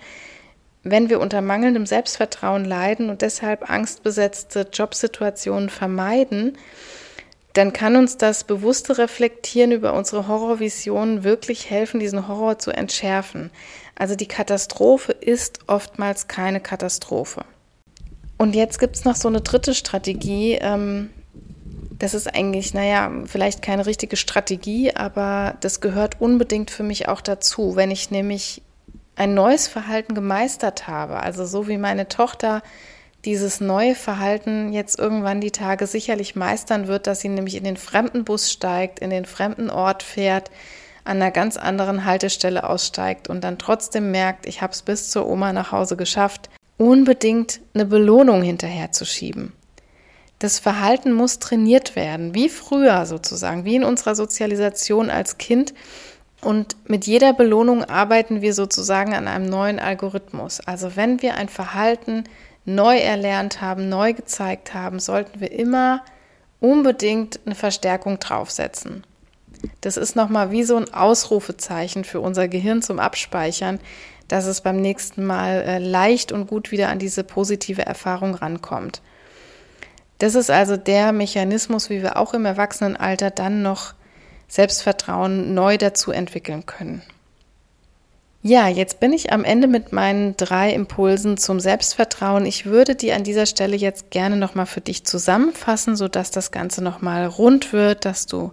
wenn 0.82 1.08
wir 1.08 1.18
unter 1.18 1.40
mangelndem 1.40 1.86
Selbstvertrauen 1.86 2.66
leiden 2.66 3.08
und 3.08 3.22
deshalb 3.22 3.70
angstbesetzte 3.70 4.68
Jobsituationen 4.70 5.70
vermeiden, 5.70 6.58
dann 7.54 7.72
kann 7.72 7.96
uns 7.96 8.18
das 8.18 8.44
bewusste 8.44 8.98
Reflektieren 8.98 9.72
über 9.72 9.94
unsere 9.94 10.28
Horrorvisionen 10.28 11.24
wirklich 11.24 11.70
helfen, 11.70 11.98
diesen 11.98 12.28
Horror 12.28 12.58
zu 12.58 12.72
entschärfen. 12.72 13.50
Also 13.94 14.14
die 14.14 14.28
Katastrophe 14.28 15.12
ist 15.12 15.60
oftmals 15.68 16.28
keine 16.28 16.60
Katastrophe. 16.60 17.46
Und 18.36 18.54
jetzt 18.54 18.78
gibt 18.78 18.96
es 18.96 19.06
noch 19.06 19.16
so 19.16 19.28
eine 19.28 19.40
dritte 19.40 19.74
Strategie. 19.74 20.58
Ähm, 20.60 21.08
das 21.98 22.14
ist 22.14 22.34
eigentlich, 22.34 22.74
naja, 22.74 23.10
vielleicht 23.24 23.62
keine 23.62 23.86
richtige 23.86 24.16
Strategie, 24.16 24.94
aber 24.94 25.56
das 25.60 25.80
gehört 25.80 26.20
unbedingt 26.20 26.70
für 26.70 26.82
mich 26.82 27.08
auch 27.08 27.20
dazu. 27.20 27.76
Wenn 27.76 27.90
ich 27.90 28.10
nämlich 28.10 28.62
ein 29.14 29.34
neues 29.34 29.66
Verhalten 29.66 30.14
gemeistert 30.14 30.86
habe, 30.88 31.20
also 31.20 31.46
so 31.46 31.68
wie 31.68 31.78
meine 31.78 32.08
Tochter 32.08 32.62
dieses 33.24 33.60
neue 33.60 33.94
Verhalten 33.94 34.72
jetzt 34.72 34.98
irgendwann 34.98 35.40
die 35.40 35.50
Tage 35.50 35.86
sicherlich 35.86 36.36
meistern 36.36 36.86
wird, 36.86 37.06
dass 37.06 37.20
sie 37.20 37.28
nämlich 37.28 37.56
in 37.56 37.64
den 37.64 37.76
fremden 37.76 38.24
Bus 38.24 38.52
steigt, 38.52 39.00
in 39.00 39.10
den 39.10 39.24
fremden 39.24 39.70
Ort 39.70 40.02
fährt, 40.02 40.50
an 41.04 41.20
einer 41.22 41.30
ganz 41.30 41.56
anderen 41.56 42.04
Haltestelle 42.04 42.68
aussteigt 42.68 43.28
und 43.28 43.42
dann 43.42 43.58
trotzdem 43.58 44.10
merkt, 44.10 44.46
ich 44.46 44.60
habe 44.60 44.72
es 44.72 44.82
bis 44.82 45.10
zur 45.10 45.28
Oma 45.28 45.52
nach 45.52 45.72
Hause 45.72 45.96
geschafft, 45.96 46.50
unbedingt 46.78 47.60
eine 47.74 47.86
Belohnung 47.86 48.42
hinterherzuschieben. 48.42 49.52
Das 50.38 50.58
Verhalten 50.58 51.12
muss 51.12 51.38
trainiert 51.38 51.96
werden, 51.96 52.34
wie 52.34 52.48
früher 52.48 53.06
sozusagen, 53.06 53.64
wie 53.64 53.76
in 53.76 53.84
unserer 53.84 54.14
Sozialisation 54.14 55.10
als 55.10 55.38
Kind. 55.38 55.72
Und 56.42 56.76
mit 56.88 57.06
jeder 57.06 57.32
Belohnung 57.32 57.84
arbeiten 57.84 58.42
wir 58.42 58.52
sozusagen 58.52 59.14
an 59.14 59.28
einem 59.28 59.46
neuen 59.46 59.78
Algorithmus. 59.78 60.60
Also 60.60 60.94
wenn 60.94 61.22
wir 61.22 61.36
ein 61.36 61.48
Verhalten 61.48 62.24
neu 62.66 62.98
erlernt 62.98 63.60
haben, 63.62 63.88
neu 63.88 64.12
gezeigt 64.12 64.74
haben, 64.74 65.00
sollten 65.00 65.40
wir 65.40 65.52
immer 65.52 66.02
unbedingt 66.60 67.40
eine 67.46 67.54
Verstärkung 67.54 68.18
draufsetzen. 68.18 69.04
Das 69.80 69.96
ist 69.96 70.16
nochmal 70.16 70.50
wie 70.50 70.64
so 70.64 70.76
ein 70.76 70.92
Ausrufezeichen 70.92 72.04
für 72.04 72.20
unser 72.20 72.46
Gehirn 72.46 72.82
zum 72.82 72.98
Abspeichern 72.98 73.80
dass 74.28 74.46
es 74.46 74.60
beim 74.60 74.80
nächsten 74.80 75.24
Mal 75.24 75.62
äh, 75.62 75.78
leicht 75.78 76.32
und 76.32 76.46
gut 76.46 76.72
wieder 76.72 76.88
an 76.88 76.98
diese 76.98 77.24
positive 77.24 77.86
Erfahrung 77.86 78.34
rankommt. 78.34 79.00
Das 80.18 80.34
ist 80.34 80.50
also 80.50 80.76
der 80.76 81.12
Mechanismus, 81.12 81.90
wie 81.90 82.02
wir 82.02 82.16
auch 82.16 82.34
im 82.34 82.44
Erwachsenenalter 82.44 83.30
dann 83.30 83.62
noch 83.62 83.94
Selbstvertrauen 84.48 85.54
neu 85.54 85.76
dazu 85.76 86.12
entwickeln 86.12 86.66
können. 86.66 87.02
Ja, 88.42 88.68
jetzt 88.68 89.00
bin 89.00 89.12
ich 89.12 89.32
am 89.32 89.42
Ende 89.42 89.66
mit 89.66 89.92
meinen 89.92 90.36
drei 90.36 90.72
Impulsen 90.72 91.36
zum 91.36 91.58
Selbstvertrauen. 91.58 92.46
Ich 92.46 92.64
würde 92.64 92.94
die 92.94 93.12
an 93.12 93.24
dieser 93.24 93.44
Stelle 93.44 93.76
jetzt 93.76 94.10
gerne 94.10 94.36
nochmal 94.36 94.66
für 94.66 94.80
dich 94.80 95.04
zusammenfassen, 95.04 95.96
sodass 95.96 96.30
das 96.30 96.52
Ganze 96.52 96.82
nochmal 96.82 97.26
rund 97.26 97.72
wird, 97.72 98.04
dass 98.04 98.26
du 98.26 98.52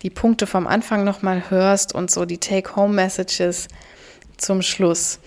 die 0.00 0.08
Punkte 0.08 0.46
vom 0.46 0.66
Anfang 0.66 1.04
nochmal 1.04 1.50
hörst 1.50 1.94
und 1.94 2.10
so 2.10 2.24
die 2.24 2.38
Take-Home-Messages 2.38 3.68
zum 4.38 4.62
Schluss. 4.62 5.18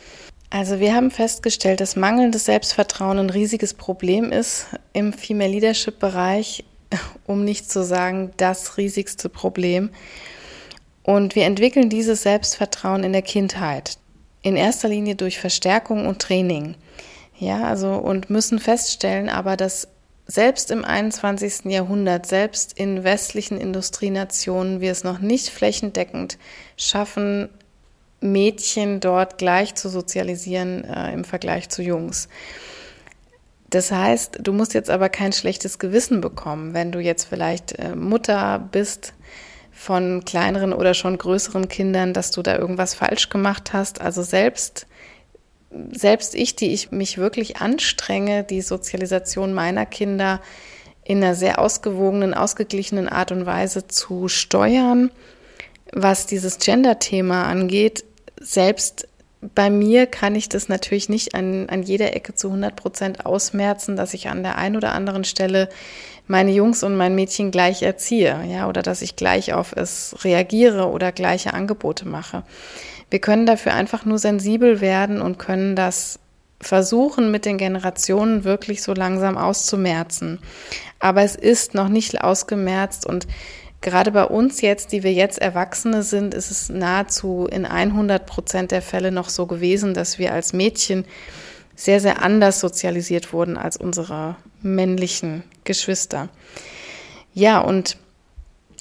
Also 0.49 0.79
wir 0.79 0.95
haben 0.95 1.11
festgestellt, 1.11 1.81
dass 1.81 1.95
mangelndes 1.95 2.45
Selbstvertrauen 2.45 3.19
ein 3.19 3.29
riesiges 3.29 3.73
Problem 3.73 4.31
ist 4.31 4.67
im 4.93 5.11
Female 5.11 5.51
Leadership 5.51 5.99
Bereich, 5.99 6.63
um 7.25 7.43
nicht 7.43 7.69
zu 7.69 7.83
sagen 7.83 8.31
das 8.37 8.77
riesigste 8.77 9.27
Problem. 9.29 9.89
Und 11.03 11.35
wir 11.35 11.45
entwickeln 11.45 11.89
dieses 11.89 12.23
Selbstvertrauen 12.23 13.03
in 13.03 13.13
der 13.13 13.21
Kindheit. 13.21 13.97
In 14.41 14.55
erster 14.55 14.87
Linie 14.87 15.15
durch 15.15 15.39
Verstärkung 15.39 16.05
und 16.05 16.21
Training. 16.21 16.75
Ja, 17.37 17.63
also 17.63 17.93
und 17.93 18.29
müssen 18.29 18.59
feststellen 18.59 19.29
aber, 19.29 19.57
dass 19.57 19.87
selbst 20.25 20.71
im 20.71 20.83
21. 20.83 21.65
Jahrhundert, 21.65 22.25
selbst 22.25 22.77
in 22.77 23.03
westlichen 23.03 23.59
Industrienationen 23.59 24.81
wir 24.81 24.91
es 24.91 25.03
noch 25.03 25.19
nicht 25.19 25.49
flächendeckend 25.49 26.37
schaffen, 26.75 27.49
Mädchen 28.19 28.99
dort 28.99 29.37
gleich 29.37 29.75
zu 29.75 29.89
sozialisieren 29.89 30.83
äh, 30.83 31.13
im 31.13 31.23
Vergleich 31.23 31.69
zu 31.69 31.81
Jungs. 31.81 32.29
Das 33.69 33.91
heißt, 33.91 34.39
du 34.41 34.53
musst 34.53 34.73
jetzt 34.73 34.89
aber 34.89 35.09
kein 35.09 35.33
schlechtes 35.33 35.77
Gewissen 35.77 36.21
bekommen, 36.21 36.73
wenn 36.73 36.91
du 36.91 36.99
jetzt 36.99 37.25
vielleicht 37.25 37.77
äh, 37.77 37.95
Mutter 37.95 38.59
bist 38.71 39.13
von 39.71 40.25
kleineren 40.25 40.73
oder 40.73 40.93
schon 40.93 41.17
größeren 41.17 41.67
Kindern, 41.67 42.13
dass 42.13 42.31
du 42.31 42.41
da 42.41 42.57
irgendwas 42.57 42.95
falsch 42.95 43.29
gemacht 43.29 43.73
hast. 43.73 44.01
Also 44.01 44.23
selbst 44.23 44.87
selbst 45.91 46.35
ich, 46.35 46.55
die 46.55 46.73
ich 46.73 46.91
mich 46.91 47.17
wirklich 47.17 47.57
anstrenge, 47.57 48.43
die 48.43 48.61
Sozialisation 48.61 49.53
meiner 49.53 49.85
Kinder 49.85 50.41
in 51.03 51.23
einer 51.23 51.35
sehr 51.35 51.59
ausgewogenen, 51.59 52.33
ausgeglichenen 52.33 53.07
Art 53.07 53.31
und 53.31 53.45
Weise 53.45 53.87
zu 53.87 54.27
steuern, 54.27 55.11
was 55.93 56.25
dieses 56.25 56.59
Gender-Thema 56.59 57.45
angeht, 57.45 58.03
selbst 58.39 59.07
bei 59.41 59.69
mir 59.69 60.07
kann 60.07 60.35
ich 60.35 60.49
das 60.49 60.67
natürlich 60.67 61.09
nicht 61.09 61.35
an, 61.35 61.69
an 61.69 61.83
jeder 61.83 62.15
Ecke 62.15 62.33
zu 62.33 62.47
100 62.47 62.75
Prozent 62.75 63.25
ausmerzen, 63.25 63.95
dass 63.95 64.13
ich 64.13 64.29
an 64.29 64.43
der 64.43 64.57
einen 64.57 64.75
oder 64.75 64.93
anderen 64.93 65.23
Stelle 65.23 65.69
meine 66.27 66.51
Jungs 66.51 66.83
und 66.83 66.95
mein 66.95 67.15
Mädchen 67.15 67.51
gleich 67.51 67.83
erziehe, 67.83 68.43
ja, 68.49 68.67
oder 68.67 68.81
dass 68.81 69.01
ich 69.01 69.15
gleich 69.15 69.53
auf 69.53 69.73
es 69.73 70.15
reagiere 70.23 70.89
oder 70.89 71.11
gleiche 71.11 71.53
Angebote 71.53 72.07
mache. 72.07 72.43
Wir 73.09 73.19
können 73.19 73.45
dafür 73.45 73.73
einfach 73.73 74.03
nur 74.03 74.17
sensibel 74.17 74.81
werden 74.81 75.21
und 75.21 75.39
können 75.39 75.75
das 75.75 76.19
versuchen, 76.59 77.31
mit 77.31 77.45
den 77.45 77.57
Generationen 77.57 78.43
wirklich 78.43 78.81
so 78.81 78.93
langsam 78.93 79.37
auszumerzen. 79.37 80.39
Aber 80.99 81.21
es 81.21 81.35
ist 81.35 81.75
noch 81.75 81.87
nicht 81.87 82.21
ausgemerzt 82.21 83.05
und 83.05 83.27
Gerade 83.81 84.11
bei 84.11 84.25
uns 84.25 84.61
jetzt, 84.61 84.91
die 84.91 85.03
wir 85.03 85.13
jetzt 85.13 85.39
Erwachsene 85.39 86.01
sind, 86.03 86.33
ist 86.33 86.49
es 86.49 86.69
nahezu 86.69 87.47
in 87.49 87.65
100 87.65 88.25
Prozent 88.25 88.71
der 88.71 88.81
Fälle 88.81 89.11
noch 89.11 89.29
so 89.29 89.45
gewesen, 89.45 89.93
dass 89.93 90.17
wir 90.17 90.33
als 90.33 90.51
Mädchen 90.51 91.05
sehr, 91.75 91.99
sehr 91.99 92.23
anders 92.23 92.59
sozialisiert 92.59 93.33
wurden 93.33 93.55
als 93.55 93.77
unsere 93.77 94.35
männlichen 94.61 95.43
Geschwister. 95.63 96.29
Ja, 97.33 97.59
und 97.59 97.97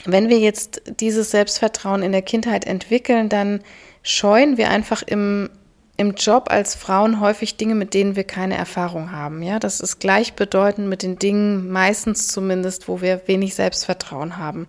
wenn 0.06 0.30
wir 0.30 0.38
jetzt 0.38 0.82
dieses 1.00 1.30
Selbstvertrauen 1.30 2.02
in 2.02 2.12
der 2.12 2.22
Kindheit 2.22 2.64
entwickeln, 2.64 3.28
dann 3.28 3.60
scheuen 4.02 4.56
wir 4.56 4.70
einfach 4.70 5.02
im 5.02 5.50
im 5.96 6.14
Job 6.14 6.50
als 6.50 6.74
Frauen 6.74 7.20
häufig 7.20 7.56
Dinge, 7.56 7.74
mit 7.74 7.94
denen 7.94 8.16
wir 8.16 8.24
keine 8.24 8.56
Erfahrung 8.56 9.12
haben. 9.12 9.42
Ja, 9.42 9.58
das 9.58 9.80
ist 9.80 9.98
gleichbedeutend 9.98 10.88
mit 10.88 11.02
den 11.02 11.18
Dingen, 11.18 11.70
meistens 11.70 12.28
zumindest, 12.28 12.88
wo 12.88 13.00
wir 13.00 13.22
wenig 13.26 13.54
Selbstvertrauen 13.54 14.36
haben. 14.36 14.66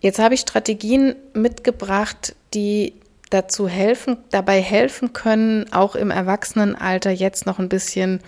Jetzt 0.00 0.18
habe 0.18 0.34
ich 0.34 0.40
Strategien 0.40 1.14
mitgebracht, 1.34 2.34
die 2.52 2.94
dazu 3.30 3.68
helfen, 3.68 4.18
dabei 4.30 4.60
helfen 4.60 5.12
können, 5.12 5.72
auch 5.72 5.94
im 5.94 6.10
Erwachsenenalter 6.10 7.10
jetzt 7.10 7.46
noch 7.46 7.58
ein 7.58 7.68
bisschen 7.68 8.20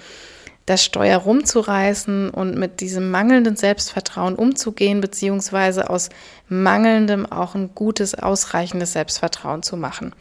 das 0.67 0.85
Steuer 0.85 1.19
rumzureißen 1.19 2.31
und 2.31 2.57
mit 2.57 2.81
diesem 2.81 3.11
mangelnden 3.11 3.57
Selbstvertrauen 3.57 4.35
umzugehen, 4.35 5.01
beziehungsweise 5.01 5.89
aus 5.89 6.11
mangelndem 6.49 7.25
auch 7.25 7.55
ein 7.55 7.75
gutes, 7.75 8.15
ausreichendes 8.15 8.93
Selbstvertrauen 8.93 9.63
zu 9.63 9.77
machen. 9.77 10.15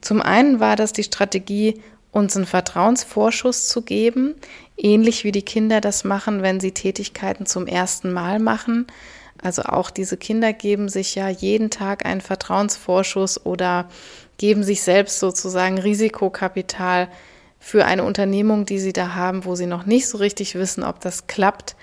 Zum 0.00 0.22
einen 0.22 0.60
war 0.60 0.76
das 0.76 0.92
die 0.92 1.02
Strategie, 1.04 1.80
uns 2.10 2.36
einen 2.36 2.46
Vertrauensvorschuss 2.46 3.68
zu 3.68 3.82
geben, 3.82 4.34
ähnlich 4.76 5.24
wie 5.24 5.32
die 5.32 5.42
Kinder 5.42 5.80
das 5.80 6.04
machen, 6.04 6.42
wenn 6.42 6.60
sie 6.60 6.72
Tätigkeiten 6.72 7.46
zum 7.46 7.66
ersten 7.66 8.12
Mal 8.12 8.38
machen. 8.38 8.86
Also 9.40 9.62
auch 9.62 9.90
diese 9.90 10.16
Kinder 10.16 10.52
geben 10.52 10.88
sich 10.88 11.14
ja 11.14 11.28
jeden 11.28 11.70
Tag 11.70 12.06
einen 12.06 12.20
Vertrauensvorschuss 12.20 13.44
oder 13.44 13.88
geben 14.36 14.64
sich 14.64 14.82
selbst 14.82 15.20
sozusagen 15.20 15.78
Risikokapital 15.78 17.08
für 17.60 17.84
eine 17.84 18.04
Unternehmung, 18.04 18.66
die 18.66 18.78
sie 18.78 18.92
da 18.92 19.14
haben, 19.14 19.44
wo 19.44 19.54
sie 19.54 19.66
noch 19.66 19.84
nicht 19.84 20.08
so 20.08 20.18
richtig 20.18 20.54
wissen, 20.54 20.82
ob 20.82 21.00
das 21.00 21.26
klappt 21.26 21.76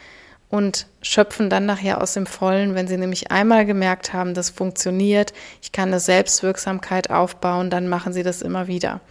und 0.49 0.87
schöpfen 1.01 1.49
dann 1.49 1.65
nachher 1.65 2.01
aus 2.01 2.13
dem 2.13 2.25
Vollen, 2.25 2.75
wenn 2.75 2.87
sie 2.87 2.97
nämlich 2.97 3.31
einmal 3.31 3.65
gemerkt 3.65 4.13
haben, 4.13 4.33
das 4.33 4.49
funktioniert, 4.49 5.33
ich 5.61 5.71
kann 5.71 5.89
eine 5.89 5.99
Selbstwirksamkeit 5.99 7.09
aufbauen, 7.09 7.69
dann 7.69 7.87
machen 7.87 8.13
sie 8.13 8.23
das 8.23 8.41
immer 8.41 8.67
wieder. 8.67 9.01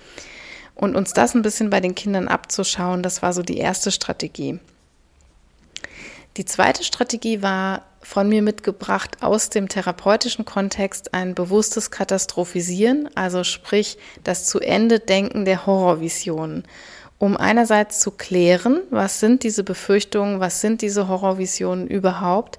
Und 0.75 0.97
uns 0.97 1.13
das 1.13 1.35
ein 1.35 1.43
bisschen 1.43 1.71
bei 1.71 1.81
den 1.81 1.95
Kindern 1.95 2.29
abzuschauen, 2.29 3.03
das 3.03 3.23
war 3.23 3.33
so 3.33 3.43
die 3.43 3.59
erste 3.59 3.93
Strategie. 3.93 4.59
Die 6.37 6.45
zweite 6.45 6.83
Strategie 6.83 7.43
war 7.43 7.83
von 8.03 8.29
mir 8.29 8.43
mitgebracht 8.43 9.23
aus 9.23 9.51
dem 9.51 9.69
therapeutischen 9.69 10.45
Kontext 10.45 11.15
ein 11.15 11.35
bewusstes 11.35 11.91
Katastrophisieren, 11.91 13.09
also 13.15 13.45
sprich 13.45 13.99
das 14.25 14.47
zu 14.47 14.61
Ende 14.61 14.99
Denken 14.99 15.45
der 15.45 15.65
Horrorvisionen 15.65 16.65
um 17.19 17.37
einerseits 17.37 18.01
zu 18.01 18.11
klären, 18.11 18.81
was 18.91 19.21
sind 19.21 19.43
diese 19.43 19.65
Befürchtungen, 19.65 20.41
was 20.41 20.61
sind 20.61 20.83
diese 20.83 21.09
Horrorvisionen 21.09 21.87
überhaupt 21.87 22.59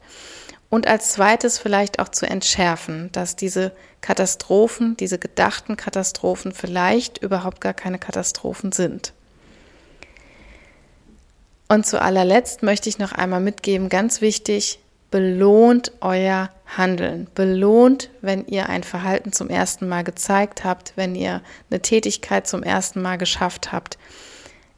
und 0.70 0.88
als 0.88 1.10
zweites 1.10 1.58
vielleicht 1.58 2.00
auch 2.00 2.10
zu 2.10 2.26
entschärfen, 2.26 3.10
dass 3.12 3.36
diese 3.36 3.72
Katastrophen, 4.02 4.98
diese 4.98 5.20
gedachten 5.20 5.78
Katastrophen 5.78 6.52
vielleicht 6.52 7.20
überhaupt 7.20 7.62
gar 7.62 7.74
keine 7.74 8.00
Katastrophen 8.00 8.72
sind. 8.72 9.14
Und 11.68 11.86
zu 11.86 12.02
allerletzt 12.02 12.62
möchte 12.62 12.90
ich 12.90 13.00
noch 13.00 13.12
einmal 13.12 13.40
mitgeben, 13.40 13.90
ganz 13.90 14.22
wichtig, 14.22 14.80
belohnt 15.10 15.94
euer 16.02 16.50
Handeln. 16.66 17.28
Belohnt, 17.34 18.10
wenn 18.22 18.46
ihr 18.48 18.70
ein 18.70 18.84
Verhalten 18.84 19.32
zum 19.32 19.50
ersten 19.50 19.88
Mal 19.88 20.04
gezeigt 20.04 20.64
habt, 20.64 20.94
wenn 20.96 21.16
ihr 21.16 21.42
eine 21.70 21.82
Tätigkeit 21.82 22.48
zum 22.48 22.64
ersten 22.64 23.02
Mal 23.02 23.18
geschafft 23.18 23.72
habt. 23.72 23.98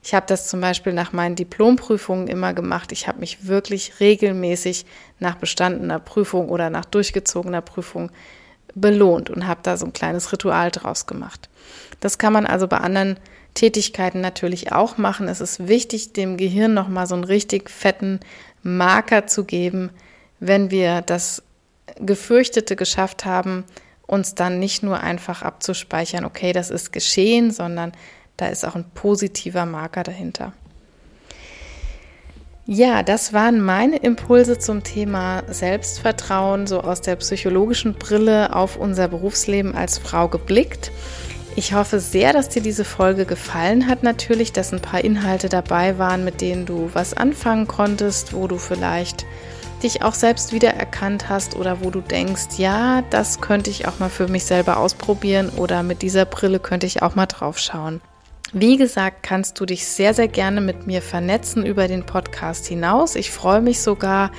Ich 0.08 0.14
habe 0.14 0.26
das 0.26 0.48
zum 0.48 0.62
Beispiel 0.62 0.94
nach 0.94 1.12
meinen 1.12 1.36
Diplomprüfungen 1.36 2.30
immer 2.30 2.54
gemacht. 2.54 2.94
Ich 2.94 3.10
habe 3.10 3.20
mich 3.20 3.46
wirklich 3.46 4.00
regelmäßig 4.00 4.86
nach 5.20 5.36
bestandener 5.36 6.00
Prüfung 6.00 6.48
oder 6.48 6.70
nach 6.70 6.86
durchgezogener 6.86 7.60
Prüfung 7.60 8.10
belohnt 8.74 9.30
und 9.30 9.48
habe 9.48 9.60
da 9.64 9.76
so 9.76 9.86
ein 9.86 9.92
kleines 9.92 10.32
Ritual 10.32 10.72
draus 10.72 11.08
gemacht. 11.08 11.50
Das 12.00 12.18
kann 12.18 12.32
man 12.32 12.46
also 12.46 12.70
bei 12.70 12.78
anderen 12.78 13.20
Tätigkeiten 13.54 14.22
natürlich 14.22 14.72
auch 14.72 14.98
machen. 14.98 15.28
Es 15.28 15.42
ist 15.42 15.68
wichtig, 15.68 16.14
dem 16.14 16.38
Gehirn 16.38 16.74
nochmal 16.74 17.06
so 17.06 17.16
einen 17.16 17.26
richtig 17.26 17.70
fetten 17.70 18.22
Marker 18.64 19.28
zu 19.28 19.44
geben, 19.44 19.90
wenn 20.40 20.72
wir 20.72 21.02
das 21.02 21.44
Gefürchtete 22.00 22.78
geschafft 22.78 23.26
haben, 23.26 23.66
uns 24.06 24.36
dann 24.36 24.58
nicht 24.58 24.84
nur 24.84 25.02
einfach 25.02 25.42
abzuspeichern, 25.42 26.24
okay, 26.24 26.54
das 26.54 26.70
ist 26.70 26.94
geschehen, 26.94 27.52
sondern 27.52 27.92
da 28.38 28.48
ist 28.48 28.66
auch 28.66 28.76
ein 28.76 28.86
positiver 28.94 29.66
Marker 29.66 30.04
dahinter. 30.04 30.54
Ja, 32.70 33.02
das 33.02 33.32
waren 33.32 33.62
meine 33.62 33.96
Impulse 33.96 34.60
zum 34.60 34.84
Thema 34.84 35.44
Selbstvertrauen, 35.50 36.68
so 36.68 36.82
aus 36.82 37.00
der 37.00 37.16
psychologischen 37.16 37.94
Brille 37.94 38.54
auf 38.54 38.76
unser 38.76 39.08
Berufsleben 39.08 39.74
als 39.74 39.98
Frau 39.98 40.28
geblickt. 40.28 40.92
Ich 41.56 41.74
hoffe 41.74 42.02
sehr, 42.02 42.34
dass 42.34 42.50
dir 42.50 42.62
diese 42.62 42.84
Folge 42.84 43.26
gefallen 43.26 43.88
hat. 43.88 44.04
Natürlich, 44.04 44.52
dass 44.52 44.74
ein 44.74 44.82
paar 44.82 45.02
Inhalte 45.02 45.48
dabei 45.48 45.98
waren, 45.98 46.26
mit 46.26 46.42
denen 46.42 46.66
du 46.66 46.90
was 46.94 47.16
anfangen 47.16 47.68
konntest, 47.68 48.34
wo 48.34 48.48
du 48.48 48.58
vielleicht 48.58 49.26
dich 49.82 50.02
auch 50.02 50.14
selbst 50.14 50.52
wiedererkannt 50.52 51.30
hast 51.30 51.56
oder 51.56 51.82
wo 51.82 51.90
du 51.90 52.02
denkst, 52.02 52.58
ja, 52.58 53.02
das 53.10 53.40
könnte 53.40 53.70
ich 53.70 53.88
auch 53.88 54.00
mal 54.00 54.10
für 54.10 54.28
mich 54.28 54.46
selber 54.46 54.78
ausprobieren 54.78 55.50
oder 55.56 55.84
mit 55.84 56.02
dieser 56.02 56.26
Brille 56.26 56.60
könnte 56.60 56.86
ich 56.86 57.02
auch 57.02 57.16
mal 57.16 57.28
drauf 57.28 57.58
schauen. 57.60 58.02
Wie 58.54 58.78
gesagt, 58.78 59.24
kannst 59.24 59.60
du 59.60 59.66
dich 59.66 59.86
sehr, 59.86 60.14
sehr 60.14 60.30
gerne 60.30 60.62
mit 60.62 60.88
mir 60.88 61.02
vernetzen 61.02 61.66
über 61.66 61.88
den 61.88 62.06
Podcast 62.06 62.66
hinaus. 62.66 63.16
Ich 63.16 63.32
freue 63.32 63.62
mich 63.62 63.82
sogar, 63.82 64.32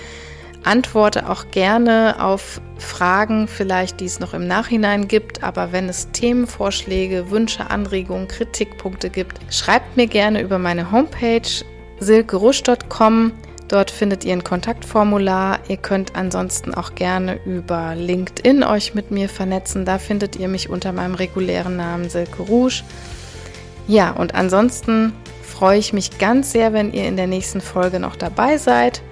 antworte 0.64 1.29
auch 1.29 1.51
gerne 1.51 2.16
auf 2.18 2.61
Fragen, 2.79 3.49
vielleicht 3.49 4.01
die 4.01 4.07
es 4.07 4.18
noch 4.18 4.33
im 4.33 4.47
Nachhinein 4.47 5.09
gibt. 5.09 5.42
Aber 5.42 5.73
wenn 5.73 5.88
es 5.90 6.11
Themenvorschläge, 6.12 7.31
Wünsche, 7.31 7.71
Anregungen, 7.71 8.29
Kritikpunkte 8.29 9.11
gibt, 9.11 9.40
schreibt 9.53 9.97
mir 9.97 10.07
gerne 10.07 10.40
über 10.40 10.59
meine 10.59 10.90
Homepage 10.90 11.42
silkerusch.com. 12.01 13.33
Dort 13.68 13.90
findet 13.90 14.25
ihr 14.25 14.33
ein 14.33 14.44
Kontaktformular. 14.44 15.59
Ihr 15.68 15.77
könnt 15.77 16.16
ansonsten 16.16 16.73
auch 16.73 16.94
gerne 16.94 17.38
über 17.44 17.94
LinkedIn 17.94 18.64
euch 18.64 18.94
mit 18.94 19.11
mir 19.11 19.29
vernetzen. 19.29 19.85
Da 19.85 19.99
findet 19.99 20.37
ihr 20.37 20.49
mich 20.49 20.71
unter 20.71 20.92
meinem 20.92 21.14
regulären 21.14 21.77
Namen 21.77 22.09
Silke 22.09 22.42
Rouge. 22.42 22.83
Ja, 23.88 24.11
und 24.11 24.35
ansonsten 24.35 25.14
freue 25.42 25.79
ich 25.79 25.94
mich 25.94 26.18
ganz 26.18 26.53
sehr, 26.53 26.74
wenn 26.74 26.92
ihr 26.92 27.09
in 27.09 27.16
der 27.16 27.27
nächsten 27.27 27.62
Folge 27.62 27.98
noch 27.98 28.16
dabei 28.16 28.59
seid. 28.59 29.03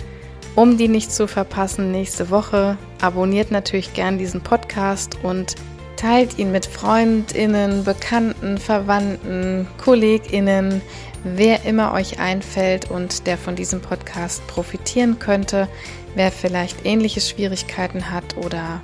Um 0.55 0.77
die 0.77 0.89
nicht 0.89 1.11
zu 1.11 1.27
verpassen, 1.27 1.91
nächste 1.91 2.31
Woche 2.31 2.77
abonniert 3.01 3.51
natürlich 3.51 3.95
gern 3.95 4.19
diesen 4.19 4.43
Podcast 4.43 5.19
und 5.23 5.55
teilt 5.97 6.39
ihn 6.39 6.53
mit 6.53 6.67
Freundinnen, 6.67 7.85
Bekannten, 7.85 8.59
Verwandten, 8.59 9.67
Kolleginnen, 9.83 10.83
wer 11.25 11.65
immer 11.65 11.93
euch 11.93 12.21
einfällt 12.21 12.91
und 12.91 13.27
der 13.27 13.39
von 13.39 13.57
diesem 13.57 13.81
Podcast 13.81 14.47
profitieren 14.47 15.19
könnte, 15.19 15.69
wer 16.15 16.31
vielleicht 16.31 16.85
ähnliche 16.85 17.23
Schwierigkeiten 17.23 18.11
hat 18.11 18.37
oder 18.37 18.83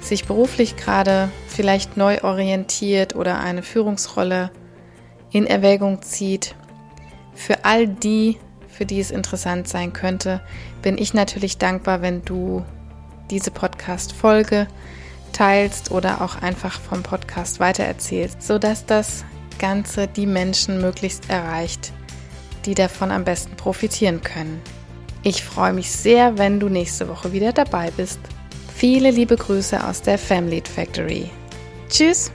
sich 0.00 0.24
beruflich 0.24 0.76
gerade 0.76 1.28
vielleicht 1.46 1.98
neu 1.98 2.22
orientiert 2.22 3.14
oder 3.14 3.40
eine 3.40 3.62
Führungsrolle 3.62 4.50
in 5.30 5.46
Erwägung 5.46 6.02
zieht. 6.02 6.54
Für 7.34 7.64
all 7.64 7.86
die, 7.86 8.38
für 8.68 8.86
die 8.86 9.00
es 9.00 9.10
interessant 9.10 9.68
sein 9.68 9.92
könnte, 9.92 10.40
bin 10.82 10.98
ich 10.98 11.14
natürlich 11.14 11.58
dankbar, 11.58 12.02
wenn 12.02 12.24
du 12.24 12.64
diese 13.30 13.50
Podcast-Folge 13.50 14.66
teilst 15.32 15.90
oder 15.90 16.22
auch 16.22 16.40
einfach 16.42 16.80
vom 16.80 17.02
Podcast 17.02 17.60
weitererzählst, 17.60 18.42
sodass 18.42 18.86
das 18.86 19.24
Ganze 19.58 20.06
die 20.06 20.26
Menschen 20.26 20.80
möglichst 20.80 21.28
erreicht, 21.28 21.92
die 22.64 22.74
davon 22.74 23.10
am 23.10 23.24
besten 23.24 23.56
profitieren 23.56 24.22
können. 24.22 24.60
Ich 25.22 25.42
freue 25.42 25.72
mich 25.72 25.90
sehr, 25.90 26.38
wenn 26.38 26.60
du 26.60 26.68
nächste 26.68 27.08
Woche 27.08 27.32
wieder 27.32 27.52
dabei 27.52 27.90
bist. 27.90 28.20
Viele 28.74 29.10
liebe 29.10 29.36
Grüße 29.36 29.84
aus 29.84 30.02
der 30.02 30.18
Family 30.18 30.62
Factory. 30.64 31.28
Tschüss! 31.88 32.30